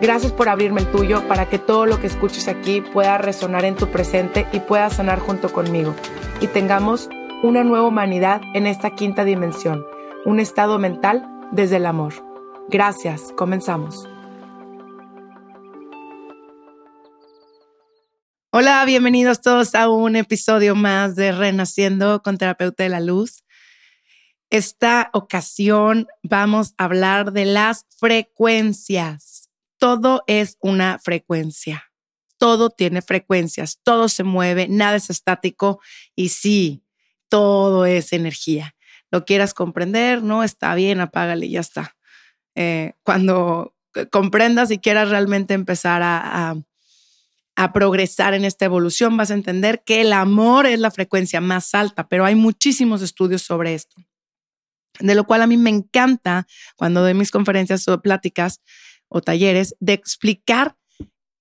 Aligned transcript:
Gracias 0.00 0.32
por 0.32 0.48
abrirme 0.48 0.80
el 0.80 0.90
tuyo 0.90 1.26
para 1.28 1.48
que 1.48 1.58
todo 1.58 1.86
lo 1.86 2.00
que 2.00 2.08
escuches 2.08 2.48
aquí 2.48 2.80
pueda 2.80 3.16
resonar 3.16 3.64
en 3.64 3.76
tu 3.76 3.90
presente 3.90 4.46
y 4.52 4.58
pueda 4.58 4.90
sanar 4.90 5.20
junto 5.20 5.52
conmigo. 5.52 5.94
Y 6.40 6.48
tengamos 6.48 7.08
una 7.44 7.62
nueva 7.62 7.86
humanidad 7.86 8.42
en 8.54 8.66
esta 8.66 8.90
quinta 8.90 9.24
dimensión, 9.24 9.86
un 10.24 10.40
estado 10.40 10.78
mental 10.80 11.24
desde 11.52 11.76
el 11.76 11.86
amor. 11.86 12.12
Gracias, 12.68 13.32
comenzamos. 13.36 14.08
Hola, 18.50 18.84
bienvenidos 18.84 19.40
todos 19.40 19.74
a 19.76 19.88
un 19.88 20.16
episodio 20.16 20.74
más 20.74 21.14
de 21.14 21.32
Renaciendo 21.32 22.20
con 22.22 22.36
Terapeuta 22.36 22.82
de 22.82 22.88
la 22.88 23.00
Luz. 23.00 23.44
Esta 24.50 25.10
ocasión 25.12 26.08
vamos 26.22 26.74
a 26.78 26.84
hablar 26.84 27.32
de 27.32 27.44
las 27.44 27.86
frecuencias 27.98 29.33
todo 29.84 30.24
es 30.26 30.56
una 30.62 30.98
frecuencia. 30.98 31.92
Todo 32.38 32.70
tiene 32.70 33.02
frecuencias, 33.02 33.80
todo 33.82 34.08
se 34.08 34.24
mueve, 34.24 34.66
nada 34.66 34.96
es 34.96 35.10
estático 35.10 35.78
y 36.16 36.30
sí, 36.30 36.82
todo 37.28 37.84
es 37.84 38.14
energía. 38.14 38.74
Lo 39.10 39.26
quieras 39.26 39.52
comprender, 39.52 40.22
no 40.22 40.42
está 40.42 40.74
bien, 40.74 41.02
apágale, 41.02 41.50
ya 41.50 41.60
está. 41.60 41.98
Eh, 42.54 42.94
cuando 43.02 43.74
comprendas 44.10 44.70
y 44.70 44.78
quieras 44.78 45.10
realmente 45.10 45.52
empezar 45.52 46.00
a, 46.02 46.56
a 47.56 47.72
progresar 47.74 48.32
en 48.32 48.46
esta 48.46 48.64
evolución, 48.64 49.18
vas 49.18 49.30
a 49.30 49.34
entender 49.34 49.82
que 49.84 50.00
el 50.00 50.14
amor 50.14 50.64
es 50.64 50.80
la 50.80 50.92
frecuencia 50.92 51.42
más 51.42 51.74
alta, 51.74 52.08
pero 52.08 52.24
hay 52.24 52.36
muchísimos 52.36 53.02
estudios 53.02 53.42
sobre 53.42 53.74
esto. 53.74 53.96
De 54.98 55.14
lo 55.14 55.24
cual 55.24 55.42
a 55.42 55.46
mí 55.46 55.58
me 55.58 55.68
encanta 55.68 56.46
cuando 56.74 57.02
doy 57.02 57.12
mis 57.12 57.30
conferencias 57.30 57.86
o 57.88 58.00
pláticas, 58.00 58.62
o 59.14 59.20
talleres 59.20 59.76
de 59.78 59.92
explicar 59.92 60.76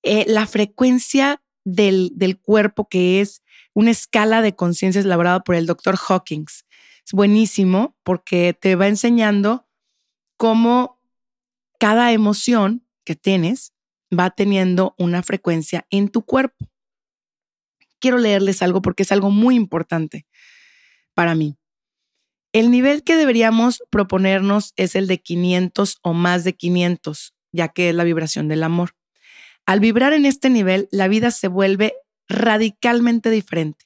eh, 0.03 0.25
la 0.27 0.45
frecuencia 0.45 1.41
del, 1.65 2.11
del, 2.13 2.39
cuerpo, 2.39 2.87
que 2.87 3.19
es 3.19 3.41
una 3.73 3.89
escala 3.89 4.43
de 4.43 4.55
conciencia 4.55 5.01
elaborada 5.01 5.39
por 5.39 5.55
el 5.55 5.65
doctor 5.65 5.95
Hawkins. 6.07 6.67
Es 7.03 7.13
buenísimo 7.13 7.97
porque 8.03 8.53
te 8.53 8.75
va 8.75 8.87
enseñando 8.87 9.67
cómo 10.37 11.01
cada 11.79 12.11
emoción 12.11 12.85
que 13.03 13.15
tienes 13.15 13.73
va 14.17 14.29
teniendo 14.29 14.93
una 14.99 15.23
frecuencia 15.23 15.87
en 15.89 16.09
tu 16.09 16.21
cuerpo. 16.21 16.67
Quiero 17.97 18.19
leerles 18.19 18.61
algo 18.61 18.83
porque 18.83 19.01
es 19.01 19.11
algo 19.11 19.31
muy 19.31 19.55
importante 19.55 20.27
para 21.15 21.33
mí. 21.33 21.57
El 22.51 22.69
nivel 22.69 23.03
que 23.03 23.15
deberíamos 23.15 23.81
proponernos 23.89 24.73
es 24.75 24.95
el 24.95 25.07
de 25.07 25.17
500 25.17 25.97
o 26.03 26.13
más 26.13 26.43
de 26.43 26.53
500 26.53 27.33
ya 27.53 27.69
que 27.69 27.89
es 27.89 27.95
la 27.95 28.03
vibración 28.03 28.49
del 28.49 28.63
amor. 28.63 28.95
Al 29.65 29.79
vibrar 29.79 30.11
en 30.11 30.25
este 30.25 30.49
nivel, 30.49 30.89
la 30.91 31.07
vida 31.07 31.31
se 31.31 31.47
vuelve 31.47 31.93
radicalmente 32.27 33.29
diferente. 33.29 33.85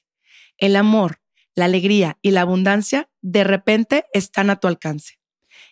El 0.56 0.74
amor, 0.74 1.20
la 1.54 1.66
alegría 1.66 2.18
y 2.20 2.32
la 2.32 2.40
abundancia 2.40 3.08
de 3.20 3.44
repente 3.44 4.06
están 4.12 4.50
a 4.50 4.56
tu 4.56 4.66
alcance. 4.66 5.20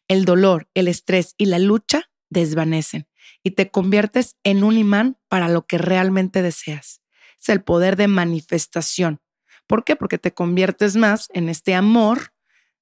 El 0.07 0.25
dolor, 0.25 0.69
el 0.75 0.87
estrés 0.87 1.35
y 1.37 1.47
la 1.47 1.59
lucha 1.59 2.11
desvanecen 2.31 3.09
y 3.43 3.53
te 3.53 3.71
conviertes 3.71 4.37
en 4.45 4.63
un 4.63 4.79
imán 4.79 5.19
para 5.29 5.49
lo 5.49 5.67
que 5.67 5.79
realmente 5.79 6.43
deseas. 6.43 7.03
Es 7.41 7.49
el 7.49 7.63
poder 7.63 7.97
de 7.97 8.09
manifestación. 8.09 9.21
¿Por 9.67 9.85
qué? 9.85 9.97
Porque 9.97 10.19
te 10.19 10.33
conviertes 10.33 10.97
más 10.97 11.29
en 11.33 11.49
este 11.49 11.75
amor 11.75 12.33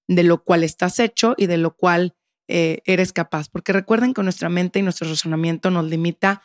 de 0.07 0.23
lo 0.23 0.45
cual 0.45 0.65
estás 0.65 0.99
hecho 0.99 1.35
y 1.37 1.47
de 1.47 1.57
lo 1.57 1.77
cual 1.77 2.15
eh, 2.49 2.81
eres 2.84 3.12
capaz. 3.12 3.49
Porque 3.49 3.72
recuerden 3.72 4.15
que 4.15 4.22
nuestra 4.22 4.49
mente 4.49 4.78
y 4.78 4.82
nuestro 4.82 5.09
razonamiento 5.09 5.71
nos 5.71 5.84
limita 5.87 6.43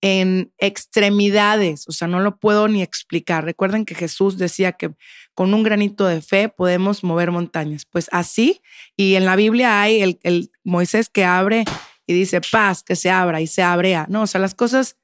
en 0.00 0.52
extremidades, 0.58 1.88
o 1.88 1.92
sea, 1.92 2.06
no 2.08 2.20
lo 2.20 2.36
puedo 2.36 2.68
ni 2.68 2.82
explicar. 2.82 3.44
Recuerden 3.44 3.86
que 3.86 3.94
Jesús 3.94 4.36
decía 4.36 4.72
que 4.72 4.92
con 5.32 5.54
un 5.54 5.62
granito 5.62 6.04
de 6.04 6.20
fe 6.20 6.50
podemos 6.50 7.02
mover 7.04 7.30
montañas. 7.30 7.86
Pues 7.86 8.10
así, 8.12 8.60
y 8.98 9.14
en 9.14 9.24
la 9.24 9.34
Biblia 9.34 9.80
hay 9.80 10.02
el, 10.02 10.20
el 10.22 10.50
Moisés 10.62 11.08
que 11.08 11.24
abre 11.24 11.64
y 12.06 12.12
dice 12.12 12.42
paz, 12.42 12.82
que 12.82 12.96
se 12.96 13.08
abra 13.08 13.40
y 13.40 13.46
se 13.46 13.62
abrea. 13.62 14.06
No, 14.10 14.22
o 14.22 14.26
sea, 14.26 14.42
las 14.42 14.54
cosas 14.54 14.98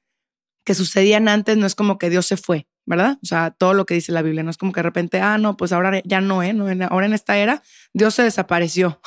que 0.64 0.74
sucedían 0.74 1.28
antes 1.28 1.56
no 1.56 1.66
es 1.66 1.74
como 1.74 1.96
que 1.96 2.10
Dios 2.10 2.26
se 2.26 2.36
fue. 2.36 2.66
¿Verdad? 2.90 3.18
O 3.22 3.26
sea, 3.26 3.52
todo 3.52 3.72
lo 3.72 3.86
que 3.86 3.94
dice 3.94 4.10
la 4.10 4.20
Biblia, 4.20 4.42
no 4.42 4.50
es 4.50 4.56
como 4.56 4.72
que 4.72 4.80
de 4.80 4.82
repente, 4.82 5.20
ah, 5.20 5.38
no, 5.38 5.56
pues 5.56 5.70
ahora 5.70 6.02
ya 6.04 6.20
no, 6.20 6.42
¿eh? 6.42 6.52
No, 6.52 6.66
ahora 6.90 7.06
en 7.06 7.12
esta 7.12 7.38
era, 7.38 7.62
Dios 7.94 8.16
se 8.16 8.24
desapareció. 8.24 9.00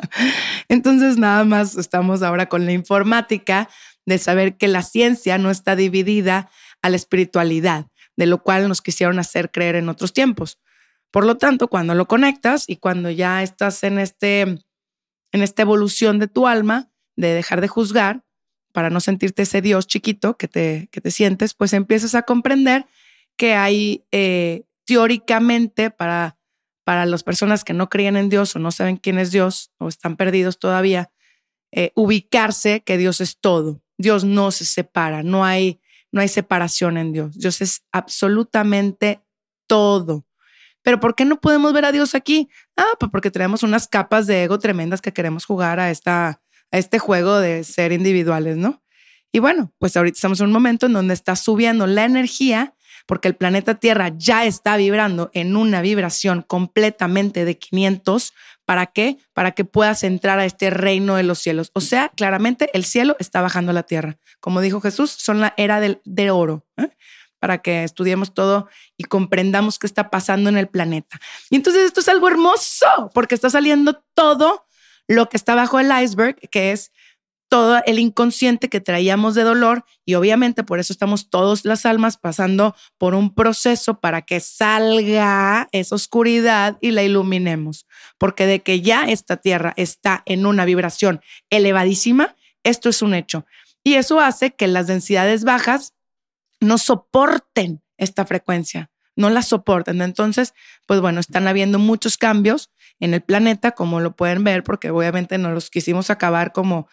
Entonces, 0.68 1.16
nada 1.16 1.44
más 1.44 1.76
estamos 1.76 2.22
ahora 2.22 2.48
con 2.48 2.66
la 2.66 2.72
informática 2.72 3.68
de 4.04 4.18
saber 4.18 4.56
que 4.56 4.66
la 4.66 4.82
ciencia 4.82 5.38
no 5.38 5.52
está 5.52 5.76
dividida 5.76 6.50
a 6.82 6.88
la 6.90 6.96
espiritualidad, 6.96 7.86
de 8.16 8.26
lo 8.26 8.42
cual 8.42 8.66
nos 8.66 8.82
quisieron 8.82 9.20
hacer 9.20 9.52
creer 9.52 9.76
en 9.76 9.88
otros 9.88 10.12
tiempos. 10.12 10.58
Por 11.12 11.24
lo 11.24 11.36
tanto, 11.36 11.68
cuando 11.68 11.94
lo 11.94 12.08
conectas 12.08 12.64
y 12.66 12.78
cuando 12.78 13.10
ya 13.10 13.44
estás 13.44 13.84
en, 13.84 14.00
este, 14.00 14.40
en 14.40 14.60
esta 15.30 15.62
evolución 15.62 16.18
de 16.18 16.26
tu 16.26 16.48
alma, 16.48 16.90
de 17.14 17.28
dejar 17.28 17.60
de 17.60 17.68
juzgar, 17.68 18.24
para 18.72 18.90
no 18.90 18.98
sentirte 18.98 19.42
ese 19.42 19.62
Dios 19.62 19.86
chiquito 19.86 20.36
que 20.36 20.48
te, 20.48 20.88
que 20.90 21.00
te 21.00 21.12
sientes, 21.12 21.54
pues 21.54 21.72
empiezas 21.74 22.16
a 22.16 22.22
comprender 22.22 22.86
que 23.40 23.54
hay 23.54 24.04
eh, 24.12 24.64
teóricamente 24.84 25.90
para, 25.90 26.36
para 26.84 27.06
las 27.06 27.22
personas 27.22 27.64
que 27.64 27.72
no 27.72 27.88
creen 27.88 28.18
en 28.18 28.28
Dios 28.28 28.54
o 28.54 28.58
no 28.58 28.70
saben 28.70 28.98
quién 28.98 29.18
es 29.18 29.30
Dios 29.30 29.72
o 29.78 29.88
están 29.88 30.18
perdidos 30.18 30.58
todavía, 30.58 31.10
eh, 31.72 31.90
ubicarse 31.94 32.82
que 32.82 32.98
Dios 32.98 33.22
es 33.22 33.38
todo. 33.40 33.82
Dios 33.96 34.24
no 34.24 34.50
se 34.50 34.66
separa, 34.66 35.22
no 35.22 35.42
hay, 35.42 35.80
no 36.12 36.20
hay 36.20 36.28
separación 36.28 36.98
en 36.98 37.12
Dios. 37.12 37.38
Dios 37.38 37.62
es 37.62 37.82
absolutamente 37.92 39.22
todo. 39.66 40.26
Pero 40.82 41.00
¿por 41.00 41.14
qué 41.14 41.24
no 41.24 41.40
podemos 41.40 41.72
ver 41.72 41.86
a 41.86 41.92
Dios 41.92 42.14
aquí? 42.14 42.50
Ah, 42.76 42.92
pues 42.98 43.10
porque 43.10 43.30
tenemos 43.30 43.62
unas 43.62 43.88
capas 43.88 44.26
de 44.26 44.42
ego 44.44 44.58
tremendas 44.58 45.00
que 45.00 45.14
queremos 45.14 45.46
jugar 45.46 45.80
a, 45.80 45.90
esta, 45.90 46.42
a 46.70 46.76
este 46.76 46.98
juego 46.98 47.38
de 47.38 47.64
ser 47.64 47.92
individuales, 47.92 48.58
¿no? 48.58 48.82
Y 49.32 49.38
bueno, 49.38 49.72
pues 49.78 49.96
ahorita 49.96 50.16
estamos 50.16 50.40
en 50.40 50.48
un 50.48 50.52
momento 50.52 50.84
en 50.84 50.92
donde 50.92 51.14
está 51.14 51.36
subiendo 51.36 51.86
la 51.86 52.04
energía 52.04 52.74
porque 53.10 53.26
el 53.26 53.34
planeta 53.34 53.74
Tierra 53.74 54.12
ya 54.16 54.44
está 54.44 54.76
vibrando 54.76 55.32
en 55.34 55.56
una 55.56 55.82
vibración 55.82 56.42
completamente 56.42 57.44
de 57.44 57.58
500. 57.58 58.32
¿Para 58.64 58.86
qué? 58.86 59.18
Para 59.32 59.50
que 59.50 59.64
puedas 59.64 60.04
entrar 60.04 60.38
a 60.38 60.44
este 60.44 60.70
reino 60.70 61.16
de 61.16 61.24
los 61.24 61.40
cielos. 61.40 61.72
O 61.74 61.80
sea, 61.80 62.10
claramente 62.10 62.70
el 62.72 62.84
cielo 62.84 63.16
está 63.18 63.40
bajando 63.40 63.72
a 63.72 63.74
la 63.74 63.82
tierra. 63.82 64.16
Como 64.38 64.60
dijo 64.60 64.80
Jesús, 64.80 65.10
son 65.10 65.40
la 65.40 65.54
era 65.56 65.80
del, 65.80 66.00
de 66.04 66.30
oro. 66.30 66.64
¿eh? 66.76 66.90
para 67.40 67.58
que 67.58 67.82
estudiemos 67.82 68.32
todo 68.32 68.68
y 68.96 69.02
comprendamos 69.02 69.80
qué 69.80 69.88
está 69.88 70.08
pasando 70.08 70.48
en 70.48 70.56
el 70.56 70.68
planeta. 70.68 71.18
Y 71.48 71.56
entonces 71.56 71.86
esto 71.86 71.98
es 71.98 72.08
algo 72.08 72.28
hermoso, 72.28 73.10
porque 73.12 73.34
está 73.34 73.50
saliendo 73.50 74.04
todo 74.14 74.66
lo 75.08 75.28
que 75.28 75.36
está 75.36 75.56
bajo 75.56 75.80
el 75.80 75.90
iceberg, 75.90 76.36
que 76.50 76.70
es 76.70 76.92
todo 77.50 77.82
el 77.84 77.98
inconsciente 77.98 78.68
que 78.68 78.80
traíamos 78.80 79.34
de 79.34 79.42
dolor 79.42 79.84
y 80.06 80.14
obviamente 80.14 80.62
por 80.62 80.78
eso 80.78 80.92
estamos 80.92 81.30
todos 81.30 81.64
las 81.64 81.84
almas 81.84 82.16
pasando 82.16 82.76
por 82.96 83.14
un 83.16 83.34
proceso 83.34 83.98
para 83.98 84.22
que 84.22 84.38
salga 84.38 85.68
esa 85.72 85.96
oscuridad 85.96 86.78
y 86.80 86.92
la 86.92 87.02
iluminemos. 87.02 87.86
Porque 88.18 88.46
de 88.46 88.60
que 88.60 88.82
ya 88.82 89.02
esta 89.02 89.36
tierra 89.36 89.74
está 89.76 90.22
en 90.26 90.46
una 90.46 90.64
vibración 90.64 91.20
elevadísima, 91.50 92.36
esto 92.62 92.88
es 92.88 93.02
un 93.02 93.14
hecho. 93.14 93.44
Y 93.82 93.94
eso 93.94 94.20
hace 94.20 94.54
que 94.54 94.68
las 94.68 94.86
densidades 94.86 95.42
bajas 95.42 95.94
no 96.60 96.78
soporten 96.78 97.82
esta 97.98 98.24
frecuencia. 98.24 98.90
no 99.16 99.28
la 99.28 99.42
soportan. 99.42 100.00
Entonces, 100.00 100.54
pues 100.86 101.00
bueno, 101.00 101.20
están 101.20 101.46
habiendo 101.46 101.78
muchos 101.78 102.16
cambios 102.16 102.70
en 103.00 103.12
el 103.12 103.20
planeta, 103.20 103.72
como 103.72 104.00
lo 104.00 104.16
pueden 104.16 104.44
ver, 104.44 104.62
porque 104.62 104.88
obviamente 104.90 105.36
no 105.36 105.50
los 105.52 105.68
quisimos 105.68 106.08
acabar 106.08 106.52
como, 106.52 106.88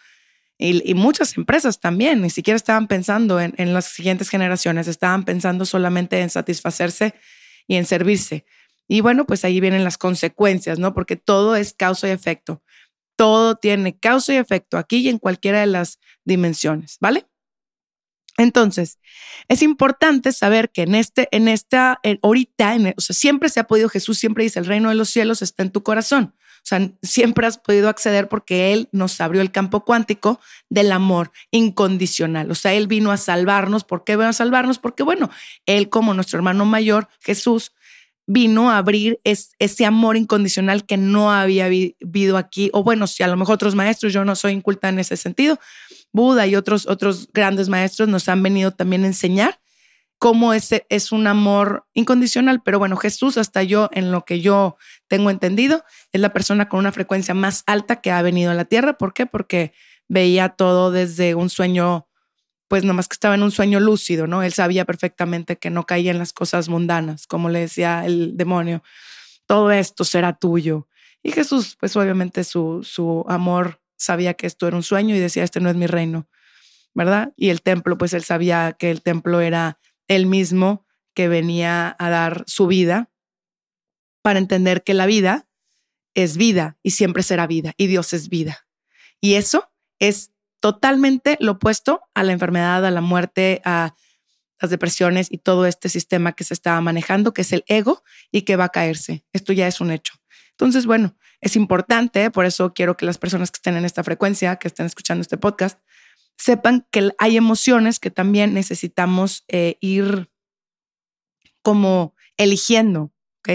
y, 0.58 0.94
muchas 0.94 1.36
empresas 1.36 1.78
también, 1.78 2.20
ni 2.20 2.30
siquiera 2.30 2.56
estaban 2.56 2.88
pensando 2.88 3.40
en, 3.40 3.54
en 3.58 3.72
las 3.72 3.86
siguientes 3.86 4.28
generaciones, 4.28 4.88
estaban 4.88 5.24
pensando 5.24 5.64
solamente 5.64 6.20
en 6.20 6.30
satisfacerse 6.30 7.14
y 7.68 7.76
en 7.76 7.86
servirse. 7.86 8.44
Y 8.88 9.00
bueno, 9.02 9.24
pues 9.26 9.44
ahí 9.44 9.60
vienen 9.60 9.84
las 9.84 9.98
consecuencias, 9.98 10.78
¿no? 10.78 10.94
Porque 10.94 11.14
todo 11.16 11.54
es 11.54 11.74
causa 11.74 12.08
y 12.08 12.10
efecto. 12.10 12.62
Todo 13.16 13.54
tiene 13.56 13.96
causa 13.98 14.34
y 14.34 14.36
efecto 14.36 14.78
aquí 14.78 14.98
y 14.98 15.08
en 15.08 15.18
cualquiera 15.18 15.60
de 15.60 15.66
las 15.66 16.00
dimensiones, 16.24 16.96
¿vale? 17.00 17.26
Entonces, 18.38 18.98
es 19.48 19.62
importante 19.62 20.32
saber 20.32 20.70
que 20.70 20.82
en 20.82 20.94
este, 20.94 21.28
en 21.32 21.48
esta, 21.48 22.00
ahorita, 22.22 22.76
o 22.96 23.00
sea, 23.00 23.14
siempre 23.14 23.48
se 23.48 23.60
ha 23.60 23.66
podido, 23.66 23.88
Jesús 23.88 24.18
siempre 24.18 24.44
dice, 24.44 24.60
el 24.60 24.66
reino 24.66 24.88
de 24.88 24.94
los 24.94 25.10
cielos 25.10 25.42
está 25.42 25.64
en 25.64 25.70
tu 25.70 25.82
corazón. 25.82 26.34
Sea, 26.68 26.90
siempre 27.02 27.46
has 27.46 27.58
podido 27.58 27.88
acceder 27.88 28.28
porque 28.28 28.72
Él 28.72 28.88
nos 28.92 29.20
abrió 29.20 29.40
el 29.40 29.50
campo 29.50 29.84
cuántico 29.84 30.40
del 30.68 30.92
amor 30.92 31.32
incondicional. 31.50 32.50
O 32.50 32.54
sea, 32.54 32.74
Él 32.74 32.86
vino 32.86 33.10
a 33.10 33.16
salvarnos. 33.16 33.84
¿Por 33.84 34.04
qué 34.04 34.16
vino 34.16 34.28
a 34.28 34.32
salvarnos? 34.32 34.78
Porque, 34.78 35.02
bueno, 35.02 35.30
Él 35.66 35.88
como 35.88 36.14
nuestro 36.14 36.38
hermano 36.38 36.64
mayor, 36.64 37.08
Jesús, 37.20 37.72
vino 38.26 38.70
a 38.70 38.76
abrir 38.76 39.18
ese 39.24 39.86
amor 39.86 40.18
incondicional 40.18 40.84
que 40.84 40.98
no 40.98 41.32
había 41.32 41.64
habido 41.64 42.36
aquí. 42.36 42.68
O 42.74 42.84
bueno, 42.84 43.06
si 43.06 43.22
a 43.22 43.28
lo 43.28 43.38
mejor 43.38 43.54
otros 43.54 43.74
maestros, 43.74 44.12
yo 44.12 44.24
no 44.26 44.36
soy 44.36 44.52
inculta 44.52 44.90
en 44.90 44.98
ese 44.98 45.16
sentido, 45.16 45.58
Buda 46.12 46.46
y 46.46 46.54
otros, 46.54 46.86
otros 46.86 47.30
grandes 47.32 47.70
maestros 47.70 48.08
nos 48.08 48.28
han 48.28 48.42
venido 48.42 48.72
también 48.72 49.04
a 49.04 49.06
enseñar 49.06 49.58
cómo 50.18 50.52
ese 50.52 50.86
es 50.88 51.12
un 51.12 51.26
amor 51.26 51.86
incondicional. 51.94 52.62
Pero 52.62 52.78
bueno, 52.78 52.96
Jesús, 52.96 53.38
hasta 53.38 53.62
yo, 53.62 53.88
en 53.92 54.12
lo 54.12 54.24
que 54.24 54.40
yo 54.40 54.76
tengo 55.06 55.30
entendido, 55.30 55.84
es 56.12 56.20
la 56.20 56.32
persona 56.32 56.68
con 56.68 56.80
una 56.80 56.92
frecuencia 56.92 57.34
más 57.34 57.62
alta 57.66 58.00
que 58.00 58.10
ha 58.10 58.22
venido 58.22 58.50
a 58.50 58.54
la 58.54 58.64
Tierra. 58.64 58.98
¿Por 58.98 59.14
qué? 59.14 59.26
Porque 59.26 59.72
veía 60.08 60.50
todo 60.50 60.90
desde 60.90 61.34
un 61.34 61.50
sueño 61.50 62.08
pues 62.68 62.84
nomás 62.84 63.08
que 63.08 63.14
estaba 63.14 63.34
en 63.34 63.42
un 63.42 63.50
sueño 63.50 63.80
lúcido, 63.80 64.26
¿no? 64.26 64.42
Él 64.42 64.52
sabía 64.52 64.84
perfectamente 64.84 65.56
que 65.56 65.70
no 65.70 65.86
caía 65.86 66.10
en 66.10 66.18
las 66.18 66.34
cosas 66.34 66.68
mundanas, 66.68 67.26
como 67.26 67.48
le 67.48 67.60
decía 67.60 68.04
el 68.04 68.36
demonio, 68.36 68.82
todo 69.46 69.70
esto 69.70 70.04
será 70.04 70.34
tuyo. 70.34 70.86
Y 71.22 71.32
Jesús, 71.32 71.76
pues 71.80 71.96
obviamente 71.96 72.44
su, 72.44 72.80
su 72.84 73.24
amor 73.26 73.80
sabía 73.96 74.34
que 74.34 74.46
esto 74.46 74.68
era 74.68 74.76
un 74.76 74.82
sueño 74.82 75.16
y 75.16 75.18
decía, 75.18 75.44
este 75.44 75.60
no 75.60 75.70
es 75.70 75.76
mi 75.76 75.86
reino, 75.86 76.28
¿verdad? 76.94 77.32
Y 77.36 77.48
el 77.48 77.62
templo, 77.62 77.96
pues 77.96 78.12
él 78.12 78.22
sabía 78.22 78.76
que 78.78 78.90
el 78.90 79.00
templo 79.00 79.40
era 79.40 79.78
él 80.08 80.26
mismo 80.26 80.86
que 81.14 81.28
venía 81.28 81.94
a 81.98 82.10
dar 82.10 82.44
su 82.46 82.66
vida 82.66 83.10
para 84.22 84.38
entender 84.38 84.82
que 84.82 84.94
la 84.94 85.06
vida 85.06 85.48
es 86.14 86.36
vida 86.36 86.76
y 86.82 86.90
siempre 86.90 87.22
será 87.22 87.46
vida 87.46 87.74
y 87.76 87.86
Dios 87.86 88.12
es 88.12 88.28
vida. 88.28 88.66
Y 89.20 89.34
eso 89.34 89.70
es 89.98 90.32
totalmente 90.60 91.36
lo 91.40 91.52
opuesto 91.52 92.02
a 92.14 92.22
la 92.22 92.32
enfermedad, 92.32 92.84
a 92.84 92.90
la 92.90 93.00
muerte, 93.00 93.62
a 93.64 93.94
las 94.60 94.70
depresiones 94.70 95.28
y 95.30 95.38
todo 95.38 95.66
este 95.66 95.88
sistema 95.88 96.32
que 96.32 96.44
se 96.44 96.54
estaba 96.54 96.80
manejando, 96.80 97.32
que 97.32 97.42
es 97.42 97.52
el 97.52 97.64
ego 97.68 98.02
y 98.32 98.42
que 98.42 98.56
va 98.56 98.64
a 98.64 98.68
caerse. 98.70 99.24
Esto 99.32 99.52
ya 99.52 99.68
es 99.68 99.80
un 99.80 99.92
hecho. 99.92 100.14
Entonces, 100.50 100.86
bueno, 100.86 101.16
es 101.40 101.54
importante, 101.54 102.30
por 102.30 102.44
eso 102.44 102.74
quiero 102.74 102.96
que 102.96 103.06
las 103.06 103.18
personas 103.18 103.52
que 103.52 103.58
estén 103.58 103.76
en 103.76 103.84
esta 103.84 104.02
frecuencia, 104.02 104.56
que 104.56 104.66
estén 104.66 104.86
escuchando 104.86 105.22
este 105.22 105.38
podcast, 105.38 105.78
sepan 106.38 106.86
que 106.90 107.10
hay 107.18 107.36
emociones 107.36 108.00
que 108.00 108.10
también 108.10 108.54
necesitamos 108.54 109.44
eh, 109.48 109.76
ir 109.80 110.30
como 111.62 112.14
eligiendo. 112.36 113.12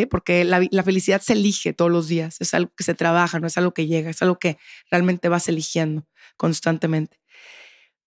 Porque 0.10 0.44
la, 0.44 0.68
la, 0.72 0.82
felicidad 0.82 1.22
se 1.22 1.34
elige 1.34 1.72
todos 1.72 1.92
los 1.92 2.08
días, 2.08 2.38
es 2.42 2.56
algo 2.56 2.72
que 2.76 2.84
se 2.84 2.96
trabaja, 2.96 3.40
no 3.40 3.46
es 3.46 3.60
algo 3.60 3.76
que 3.76 3.86
llega, 3.86 4.10
es 4.10 4.24
algo 4.24 4.40
que 4.40 4.58
realmente 4.90 5.30
vas 5.30 5.48
eligiendo 5.48 6.08
constantemente. 6.36 7.22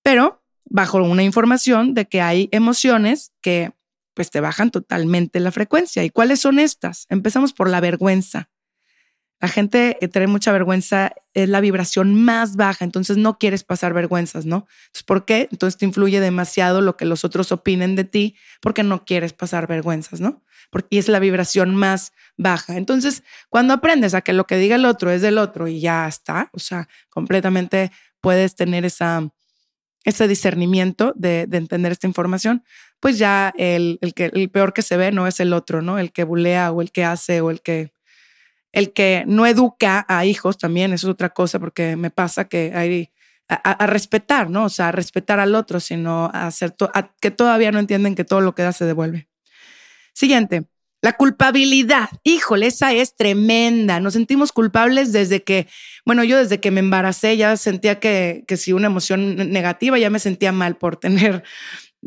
Pero 0.02 0.42
bajo 0.64 0.98
una 0.98 1.22
información 1.22 1.94
de 1.94 2.06
que 2.06 2.22
hay 2.22 2.48
emociones 2.50 3.32
que 3.40 3.72
pues 4.14 4.30
te 4.30 4.40
bajan 4.40 4.70
totalmente 4.70 5.38
la 5.38 5.52
frecuencia. 5.52 6.02
¿Y 6.02 6.10
cuáles 6.10 6.40
son 6.40 6.58
estas? 6.58 7.06
Empezamos 7.08 7.52
por 7.52 7.68
la 7.68 7.80
vergüenza. 7.80 8.50
La 9.40 9.48
gente 9.48 9.98
que 10.00 10.08
tiene 10.08 10.28
mucha 10.28 10.50
vergüenza 10.50 11.12
es 11.34 11.48
la 11.50 11.60
vibración 11.60 12.14
más 12.14 12.56
baja, 12.56 12.84
entonces 12.86 13.18
no 13.18 13.38
quieres 13.38 13.64
pasar 13.64 13.92
vergüenzas, 13.92 14.46
¿no? 14.46 14.66
Entonces, 14.86 15.02
¿por 15.04 15.26
qué? 15.26 15.48
Entonces 15.52 15.76
te 15.76 15.84
influye 15.84 16.20
demasiado 16.20 16.80
lo 16.80 16.96
que 16.96 17.04
los 17.04 17.22
otros 17.22 17.52
opinen 17.52 17.96
de 17.96 18.04
ti 18.04 18.36
porque 18.62 18.82
no 18.82 19.04
quieres 19.04 19.34
pasar 19.34 19.66
vergüenzas, 19.66 20.20
¿no? 20.20 20.42
Porque 20.70 20.98
es 20.98 21.08
la 21.08 21.18
vibración 21.18 21.76
más 21.76 22.12
baja. 22.38 22.78
Entonces, 22.78 23.24
cuando 23.50 23.74
aprendes 23.74 24.14
a 24.14 24.22
que 24.22 24.32
lo 24.32 24.46
que 24.46 24.56
diga 24.56 24.76
el 24.76 24.86
otro 24.86 25.10
es 25.10 25.20
del 25.20 25.36
otro 25.36 25.68
y 25.68 25.80
ya 25.80 26.08
está, 26.08 26.48
o 26.54 26.58
sea, 26.58 26.88
completamente 27.10 27.92
puedes 28.22 28.56
tener 28.56 28.86
esa, 28.86 29.28
ese 30.04 30.28
discernimiento 30.28 31.12
de, 31.14 31.46
entender 31.52 31.92
esta 31.92 32.06
información, 32.06 32.64
pues 33.00 33.18
ya 33.18 33.52
el, 33.58 33.98
el, 34.00 34.14
el 34.16 34.50
peor 34.50 34.72
que 34.72 34.80
se 34.80 34.96
ve 34.96 35.12
no 35.12 35.26
es 35.26 35.40
el 35.40 35.52
otro, 35.52 35.82
¿no? 35.82 35.98
El 35.98 36.10
que 36.10 36.24
bulea 36.24 36.72
o 36.72 36.80
el 36.80 36.90
que 36.90 37.04
hace 37.04 37.42
o 37.42 37.50
el 37.50 37.60
que, 37.60 37.92
el 38.76 38.92
que 38.92 39.24
no 39.26 39.46
educa 39.46 40.04
a 40.06 40.26
hijos 40.26 40.58
también, 40.58 40.92
eso 40.92 41.06
es 41.06 41.14
otra 41.14 41.30
cosa, 41.30 41.58
porque 41.58 41.96
me 41.96 42.10
pasa 42.10 42.44
que 42.44 42.72
hay 42.74 43.10
a, 43.48 43.86
respetar, 43.86 44.50
¿no? 44.50 44.64
O 44.64 44.68
sea, 44.68 44.88
a 44.88 44.92
respetar 44.92 45.40
al 45.40 45.54
otro, 45.54 45.80
sino 45.80 46.26
a 46.26 46.46
hacer 46.46 46.74
que 47.18 47.30
todavía 47.30 47.72
no 47.72 47.78
entienden 47.78 48.14
que 48.14 48.24
todo 48.24 48.42
lo 48.42 48.54
que 48.54 48.64
da 48.64 48.72
se 48.72 48.84
devuelve. 48.84 49.28
Siguiente, 50.12 50.66
la 51.00 51.14
culpabilidad, 51.14 52.10
híjole, 52.22 52.66
esa 52.66 52.92
es 52.92 53.16
tremenda. 53.16 53.98
Nos 53.98 54.12
sentimos 54.12 54.52
culpables 54.52 55.10
desde 55.10 55.42
que, 55.42 55.68
bueno, 56.04 56.22
yo 56.22 56.36
desde 56.36 56.60
que 56.60 56.70
me 56.70 56.80
embaracé 56.80 57.34
ya 57.38 57.56
sentía 57.56 57.98
que, 57.98 58.44
que 58.46 58.58
si 58.58 58.74
una 58.74 58.88
emoción 58.88 59.36
negativa 59.52 59.98
ya 59.98 60.10
me 60.10 60.18
sentía 60.18 60.52
mal 60.52 60.76
por 60.76 60.96
tener, 60.96 61.44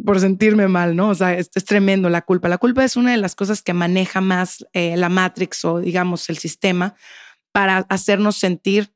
por 0.05 0.19
sentirme 0.19 0.67
mal, 0.67 0.95
¿no? 0.95 1.09
O 1.09 1.15
sea, 1.15 1.33
es, 1.33 1.49
es 1.53 1.65
tremendo 1.65 2.09
la 2.09 2.21
culpa. 2.21 2.49
La 2.49 2.57
culpa 2.57 2.83
es 2.83 2.95
una 2.95 3.11
de 3.11 3.17
las 3.17 3.35
cosas 3.35 3.61
que 3.61 3.73
maneja 3.73 4.21
más 4.21 4.65
eh, 4.73 4.95
la 4.97 5.09
Matrix 5.09 5.65
o 5.65 5.79
digamos 5.79 6.29
el 6.29 6.37
sistema 6.37 6.95
para 7.51 7.79
hacernos 7.89 8.37
sentir 8.37 8.93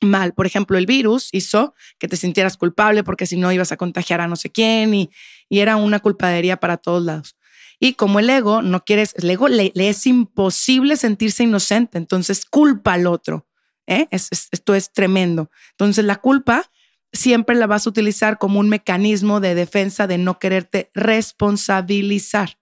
mal. 0.00 0.34
Por 0.34 0.46
ejemplo, 0.46 0.78
el 0.78 0.86
virus 0.86 1.28
hizo 1.32 1.74
que 1.98 2.08
te 2.08 2.16
sintieras 2.16 2.56
culpable 2.56 3.04
porque 3.04 3.26
si 3.26 3.36
no 3.36 3.52
ibas 3.52 3.72
a 3.72 3.76
contagiar 3.76 4.20
a 4.20 4.28
no 4.28 4.36
sé 4.36 4.50
quién 4.50 4.94
y, 4.94 5.10
y 5.48 5.60
era 5.60 5.76
una 5.76 6.00
culpadería 6.00 6.56
para 6.58 6.76
todos 6.76 7.04
lados. 7.04 7.36
Y 7.78 7.94
como 7.94 8.18
el 8.18 8.30
ego 8.30 8.62
no 8.62 8.84
quieres, 8.84 9.14
el 9.16 9.28
ego 9.28 9.48
le, 9.48 9.72
es 9.74 10.06
imposible 10.06 10.96
sentirse 10.96 11.44
inocente, 11.44 11.98
entonces 11.98 12.46
culpa 12.46 12.94
al 12.94 13.06
otro. 13.06 13.46
¿eh? 13.86 14.08
esto 14.10 14.74
es 14.74 14.92
tremendo. 14.92 15.50
Entonces 15.72 16.04
la 16.04 16.16
culpa 16.16 16.70
siempre 17.16 17.56
la 17.56 17.66
vas 17.66 17.86
a 17.86 17.90
utilizar 17.90 18.38
como 18.38 18.60
un 18.60 18.68
mecanismo 18.68 19.40
de 19.40 19.54
defensa 19.54 20.06
de 20.06 20.18
no 20.18 20.38
quererte 20.38 20.90
responsabilizar. 20.94 22.58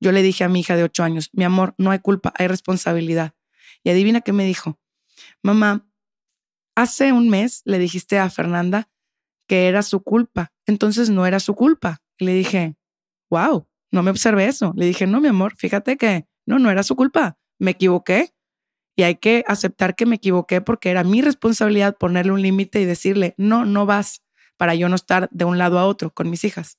Yo 0.00 0.12
le 0.12 0.22
dije 0.22 0.44
a 0.44 0.48
mi 0.48 0.60
hija 0.60 0.76
de 0.76 0.84
ocho 0.84 1.02
años, 1.02 1.30
mi 1.32 1.44
amor, 1.44 1.74
no 1.78 1.90
hay 1.90 1.98
culpa, 1.98 2.32
hay 2.36 2.46
responsabilidad. 2.46 3.34
Y 3.82 3.90
adivina 3.90 4.20
qué 4.20 4.32
me 4.32 4.44
dijo, 4.44 4.78
mamá, 5.42 5.88
hace 6.76 7.12
un 7.12 7.28
mes 7.28 7.62
le 7.64 7.78
dijiste 7.78 8.18
a 8.18 8.30
Fernanda 8.30 8.88
que 9.48 9.66
era 9.66 9.82
su 9.82 10.02
culpa, 10.02 10.52
entonces 10.66 11.10
no 11.10 11.26
era 11.26 11.40
su 11.40 11.54
culpa. 11.54 12.02
Y 12.18 12.26
le 12.26 12.34
dije, 12.34 12.76
wow, 13.30 13.66
no 13.90 14.02
me 14.02 14.10
observé 14.10 14.46
eso. 14.46 14.72
Le 14.76 14.86
dije, 14.86 15.06
no, 15.06 15.20
mi 15.20 15.28
amor, 15.28 15.56
fíjate 15.56 15.96
que 15.96 16.26
no, 16.46 16.58
no 16.58 16.70
era 16.70 16.82
su 16.82 16.94
culpa. 16.94 17.38
Me 17.58 17.72
equivoqué 17.72 18.34
y 18.98 19.04
hay 19.04 19.14
que 19.14 19.44
aceptar 19.46 19.94
que 19.94 20.06
me 20.06 20.16
equivoqué 20.16 20.60
porque 20.60 20.90
era 20.90 21.04
mi 21.04 21.22
responsabilidad 21.22 21.96
ponerle 21.96 22.32
un 22.32 22.42
límite 22.42 22.80
y 22.80 22.84
decirle, 22.84 23.32
no, 23.36 23.64
no 23.64 23.86
vas 23.86 24.24
para 24.56 24.74
yo 24.74 24.88
no 24.88 24.96
estar 24.96 25.28
de 25.30 25.44
un 25.44 25.56
lado 25.56 25.78
a 25.78 25.86
otro 25.86 26.12
con 26.12 26.28
mis 26.28 26.42
hijas. 26.42 26.78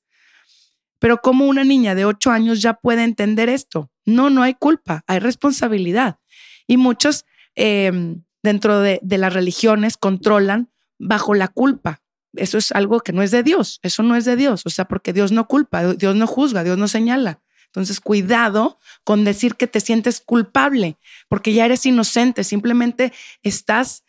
Pero 1.00 1.20
como 1.22 1.46
una 1.46 1.64
niña 1.64 1.96
de 1.96 2.04
ocho 2.04 2.30
años 2.32 2.62
ya 2.62 2.74
puede 2.74 3.06
entender 3.06 3.48
esto? 3.48 3.90
No, 4.04 4.30
no 4.30 4.44
hay 4.44 4.54
culpa, 4.54 5.06
hay 5.08 5.20
responsabilidad. 5.20 6.20
Y 6.68 6.76
muchos 6.76 7.24
em, 7.56 8.26
dentro 8.44 8.82
de, 8.82 9.00
de 9.02 9.18
las 9.18 9.34
religiones 9.34 9.96
controlan 9.96 10.70
bajo 10.98 11.34
la 11.34 11.48
culpa 11.48 12.02
eso 12.36 12.58
es 12.58 12.72
algo 12.72 13.00
que 13.00 13.14
no 13.14 13.24
es 13.24 13.32
de 13.32 13.44
Dios, 13.44 13.80
eso 13.82 14.04
no 14.04 14.16
es 14.16 14.26
de 14.26 14.36
Dios, 14.36 14.64
o 14.66 14.70
sea, 14.70 14.86
porque 14.86 15.14
Dios 15.14 15.32
no 15.32 15.48
culpa, 15.48 15.94
Dios 15.94 16.16
no 16.16 16.28
juzga, 16.28 16.64
Dios 16.64 16.78
no 16.78 16.88
señala. 16.88 17.42
Entonces, 17.70 18.00
cuidado 18.00 18.80
con 19.04 19.24
decir 19.24 19.56
que 19.56 19.68
te 19.68 19.80
sientes 19.80 20.22
culpable, 20.22 20.98
porque 21.28 21.54
ya 21.54 21.66
eres 21.66 21.86
inocente, 21.86 22.44
simplemente 22.44 23.14
estás, 23.44 24.04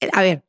eh, 0.00 0.10
a 0.12 0.22
ver, 0.22 0.44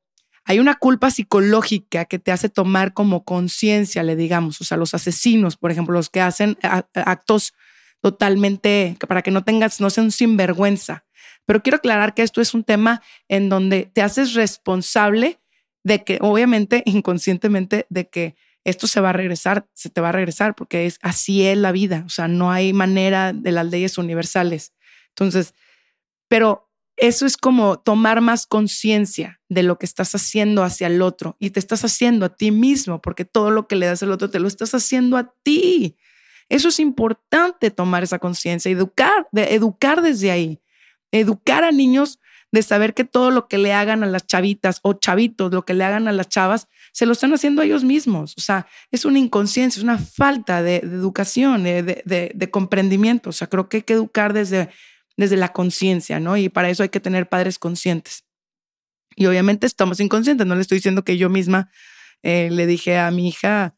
hay 0.46 0.60
una 0.60 0.76
culpa 0.76 1.12
psicológica 1.12 2.06
que 2.06 2.18
te 2.18 2.32
hace 2.32 2.50
tomar 2.50 2.94
como 2.94 3.24
conciencia, 3.24 4.02
le 4.02 4.16
digamos, 4.16 4.60
o 4.62 4.64
sea, 4.64 4.78
los 4.78 4.96
asesinos, 4.96 5.58
por 5.58 5.70
ejemplo, 5.70 5.94
los 5.94 6.10
que 6.10 6.22
hacen 6.22 6.58
actos 6.96 7.54
totalmente, 8.02 8.98
para 9.08 9.22
que 9.22 9.30
no 9.30 9.44
tengas, 9.44 9.80
no 9.80 9.92
sean 9.92 10.10
sinvergüenza. 10.10 11.06
Pero 11.46 11.62
quiero 11.62 11.78
aclarar 11.78 12.16
que 12.16 12.24
esto 12.24 12.42
es 12.42 12.56
un 12.56 12.64
tema 12.64 13.04
en 13.28 13.50
donde 13.50 13.92
te 13.94 14.02
haces 14.02 14.34
responsable 14.34 15.40
de 15.84 16.04
que 16.04 16.18
obviamente 16.22 16.82
inconscientemente 16.86 17.86
de 17.90 18.10
que 18.10 18.36
esto 18.70 18.88
se 18.88 19.02
va 19.02 19.10
a 19.10 19.14
regresar, 19.14 19.68
se 19.74 19.90
te 19.90 20.02
va 20.02 20.10
a 20.10 20.14
regresar 20.14 20.56
porque 20.56 20.86
es 20.86 20.98
así 21.02 21.46
es 21.46 21.58
la 21.58 21.72
vida, 21.72 22.04
o 22.06 22.10
sea, 22.10 22.28
no 22.28 22.52
hay 22.52 22.74
manera 22.74 23.34
de 23.34 23.52
las 23.52 23.66
leyes 23.66 23.98
universales. 23.98 24.74
Entonces, 25.10 25.54
pero 26.28 26.70
eso 26.96 27.26
es 27.26 27.38
como 27.38 27.80
tomar 27.80 28.22
más 28.22 28.46
conciencia 28.46 29.40
de 29.48 29.64
lo 29.64 29.80
que 29.80 29.86
estás 29.86 30.14
haciendo 30.16 30.64
hacia 30.64 30.88
el 30.88 31.02
otro 31.02 31.38
y 31.40 31.52
te 31.52 31.60
estás 31.60 31.84
haciendo 31.86 32.26
a 32.26 32.36
ti 32.36 32.52
mismo, 32.52 33.02
porque 33.02 33.26
todo 33.26 33.52
lo 33.52 33.68
que 33.68 33.76
le 33.76 33.86
das 33.86 34.04
al 34.04 34.12
otro 34.12 34.30
te 34.30 34.40
lo 34.40 34.48
estás 34.48 34.74
haciendo 34.74 35.18
a 35.18 35.34
ti. 35.44 35.98
Eso 36.50 36.70
es 36.70 36.80
importante 36.80 37.72
tomar 37.72 38.04
esa 38.04 38.20
conciencia, 38.20 38.72
educar, 38.72 39.28
de 39.32 39.54
educar 39.54 40.02
desde 40.02 40.32
ahí, 40.32 40.62
educar 41.12 41.64
a 41.64 41.72
niños 41.72 42.20
de 42.52 42.64
saber 42.64 42.94
que 42.94 43.04
todo 43.04 43.32
lo 43.32 43.48
que 43.48 43.58
le 43.58 43.74
hagan 43.74 44.04
a 44.04 44.08
las 44.08 44.26
chavitas 44.26 44.80
o 44.82 44.94
chavitos, 44.94 45.54
lo 45.54 45.66
que 45.66 45.74
le 45.74 45.84
hagan 45.84 46.08
a 46.08 46.12
las 46.12 46.30
chavas, 46.30 46.68
se 46.92 47.06
lo 47.06 47.14
están 47.14 47.34
haciendo 47.34 47.62
ellos 47.62 47.84
mismos. 47.84 48.34
O 48.38 48.42
sea, 48.42 48.68
es 48.92 49.06
una 49.06 49.20
inconsciencia, 49.20 49.80
es 49.80 49.84
una 49.84 50.00
falta 50.00 50.64
de, 50.64 50.78
educación, 50.78 51.64
de, 51.64 51.84
de, 51.84 52.32
de, 52.34 52.50
comprendimiento. 52.50 53.30
O 53.30 53.34
sea, 53.34 53.48
creo 53.48 53.70
que 53.70 53.78
hay 53.78 53.84
que 53.84 53.94
educar 53.94 54.34
desde, 54.34 54.70
desde 55.16 55.38
la 55.38 55.50
conciencia, 55.54 56.20
¿no? 56.20 56.38
Y 56.38 56.50
para 56.50 56.70
eso 56.70 56.84
hay 56.84 56.90
que 56.90 57.00
tener 57.00 57.30
padres 57.30 57.60
conscientes. 57.60 58.24
Y 59.16 59.26
obviamente 59.26 59.68
estamos 59.68 60.00
inconscientes, 60.00 60.48
no 60.48 60.56
le 60.56 60.62
estoy 60.62 60.78
diciendo 60.78 61.04
que 61.04 61.18
yo 61.18 61.30
misma 61.30 61.70
eh, 62.24 62.50
le 62.52 62.66
dije 62.66 62.98
a 62.98 63.12
mi 63.12 63.28
hija, 63.28 63.76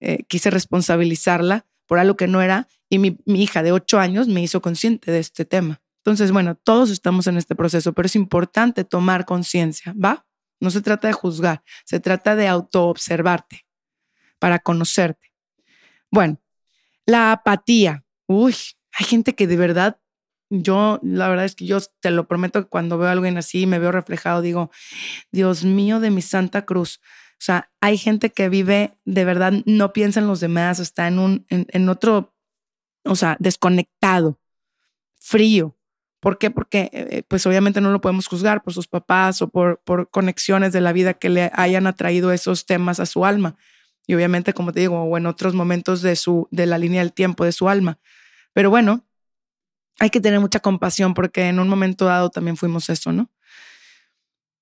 eh, 0.00 0.24
quise 0.28 0.50
responsabilizarla 0.50 1.66
por 1.86 1.98
algo 1.98 2.16
que 2.16 2.28
no 2.28 2.40
era, 2.40 2.68
y 2.88 2.98
mi, 2.98 3.18
mi 3.26 3.42
hija 3.42 3.62
de 3.62 3.72
ocho 3.72 3.98
años 3.98 4.28
me 4.28 4.42
hizo 4.42 4.62
consciente 4.62 5.10
de 5.10 5.18
este 5.18 5.44
tema. 5.44 5.82
Entonces, 6.04 6.32
bueno, 6.32 6.54
todos 6.54 6.90
estamos 6.90 7.26
en 7.28 7.38
este 7.38 7.54
proceso, 7.54 7.94
pero 7.94 8.04
es 8.04 8.14
importante 8.14 8.84
tomar 8.84 9.24
conciencia, 9.24 9.94
¿va? 9.96 10.26
No 10.60 10.68
se 10.68 10.82
trata 10.82 11.08
de 11.08 11.14
juzgar, 11.14 11.62
se 11.86 11.98
trata 11.98 12.36
de 12.36 12.46
autoobservarte 12.46 13.64
para 14.38 14.58
conocerte. 14.58 15.32
Bueno, 16.10 16.42
la 17.06 17.32
apatía. 17.32 18.04
Uy, 18.26 18.54
hay 18.92 19.06
gente 19.06 19.34
que 19.34 19.46
de 19.46 19.56
verdad, 19.56 19.98
yo, 20.50 21.00
la 21.02 21.28
verdad 21.28 21.46
es 21.46 21.54
que 21.54 21.64
yo 21.64 21.78
te 22.00 22.10
lo 22.10 22.28
prometo 22.28 22.62
que 22.62 22.68
cuando 22.68 22.98
veo 22.98 23.08
a 23.08 23.12
alguien 23.12 23.38
así 23.38 23.62
y 23.62 23.66
me 23.66 23.78
veo 23.78 23.90
reflejado, 23.90 24.42
digo, 24.42 24.70
Dios 25.32 25.64
mío 25.64 26.00
de 26.00 26.10
mi 26.10 26.20
Santa 26.20 26.66
Cruz. 26.66 27.00
O 27.32 27.44
sea, 27.44 27.70
hay 27.80 27.96
gente 27.96 28.28
que 28.28 28.50
vive, 28.50 28.98
de 29.06 29.24
verdad, 29.24 29.54
no 29.64 29.94
piensa 29.94 30.20
en 30.20 30.26
los 30.26 30.40
demás, 30.40 30.80
está 30.80 31.08
en 31.08 31.18
un, 31.18 31.46
en 31.48 31.88
otro, 31.88 32.34
o 33.04 33.16
sea, 33.16 33.38
desconectado, 33.40 34.38
frío. 35.18 35.74
¿Por 36.24 36.38
qué? 36.38 36.50
Porque 36.50 36.88
eh, 36.94 37.22
pues 37.28 37.44
obviamente 37.44 37.82
no 37.82 37.92
lo 37.92 38.00
podemos 38.00 38.28
juzgar 38.28 38.62
por 38.62 38.72
sus 38.72 38.86
papás 38.86 39.42
o 39.42 39.48
por, 39.48 39.82
por 39.84 40.08
conexiones 40.08 40.72
de 40.72 40.80
la 40.80 40.94
vida 40.94 41.12
que 41.12 41.28
le 41.28 41.50
hayan 41.52 41.86
atraído 41.86 42.32
esos 42.32 42.64
temas 42.64 42.98
a 42.98 43.04
su 43.04 43.26
alma. 43.26 43.56
Y 44.06 44.14
obviamente, 44.14 44.54
como 44.54 44.72
te 44.72 44.80
digo, 44.80 45.02
o 45.02 45.18
en 45.18 45.26
otros 45.26 45.52
momentos 45.52 46.00
de, 46.00 46.16
su, 46.16 46.48
de 46.50 46.64
la 46.64 46.78
línea 46.78 47.02
del 47.02 47.12
tiempo 47.12 47.44
de 47.44 47.52
su 47.52 47.68
alma. 47.68 47.98
Pero 48.54 48.70
bueno, 48.70 49.04
hay 49.98 50.08
que 50.08 50.22
tener 50.22 50.40
mucha 50.40 50.60
compasión 50.60 51.12
porque 51.12 51.46
en 51.48 51.60
un 51.60 51.68
momento 51.68 52.06
dado 52.06 52.30
también 52.30 52.56
fuimos 52.56 52.88
eso, 52.88 53.12
¿no? 53.12 53.30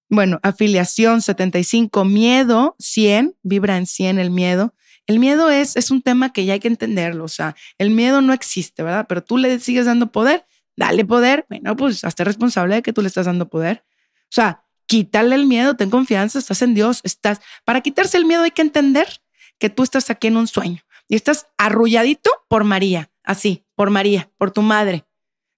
Bueno, 0.08 0.40
afiliación 0.42 1.22
75, 1.22 2.04
miedo 2.04 2.74
100, 2.80 3.36
vibra 3.44 3.76
en 3.76 3.86
100 3.86 4.18
el 4.18 4.32
miedo. 4.32 4.74
El 5.06 5.20
miedo 5.20 5.48
es, 5.48 5.76
es 5.76 5.92
un 5.92 6.02
tema 6.02 6.32
que 6.32 6.44
ya 6.44 6.54
hay 6.54 6.60
que 6.60 6.66
entenderlo, 6.66 7.22
o 7.22 7.28
sea, 7.28 7.54
el 7.78 7.90
miedo 7.90 8.20
no 8.20 8.32
existe, 8.32 8.82
¿verdad? 8.82 9.06
Pero 9.08 9.22
tú 9.22 9.38
le 9.38 9.60
sigues 9.60 9.86
dando 9.86 10.10
poder 10.10 10.44
dale 10.76 11.04
poder. 11.04 11.46
Bueno, 11.48 11.76
pues 11.76 12.04
hazte 12.04 12.24
responsable 12.24 12.76
de 12.76 12.82
que 12.82 12.92
tú 12.92 13.02
le 13.02 13.08
estás 13.08 13.26
dando 13.26 13.48
poder. 13.48 13.84
O 14.24 14.34
sea, 14.34 14.64
quítale 14.86 15.34
el 15.34 15.46
miedo, 15.46 15.74
ten 15.74 15.90
confianza, 15.90 16.38
estás 16.38 16.62
en 16.62 16.74
Dios, 16.74 17.00
estás. 17.04 17.40
Para 17.64 17.80
quitarse 17.80 18.16
el 18.16 18.24
miedo 18.24 18.42
hay 18.42 18.50
que 18.50 18.62
entender 18.62 19.22
que 19.58 19.70
tú 19.70 19.82
estás 19.82 20.10
aquí 20.10 20.28
en 20.28 20.36
un 20.36 20.48
sueño 20.48 20.82
y 21.08 21.14
estás 21.14 21.46
arrulladito 21.58 22.30
por 22.48 22.64
María, 22.64 23.10
así, 23.22 23.64
por 23.74 23.90
María, 23.90 24.30
por 24.38 24.50
tu 24.50 24.62
madre. 24.62 25.06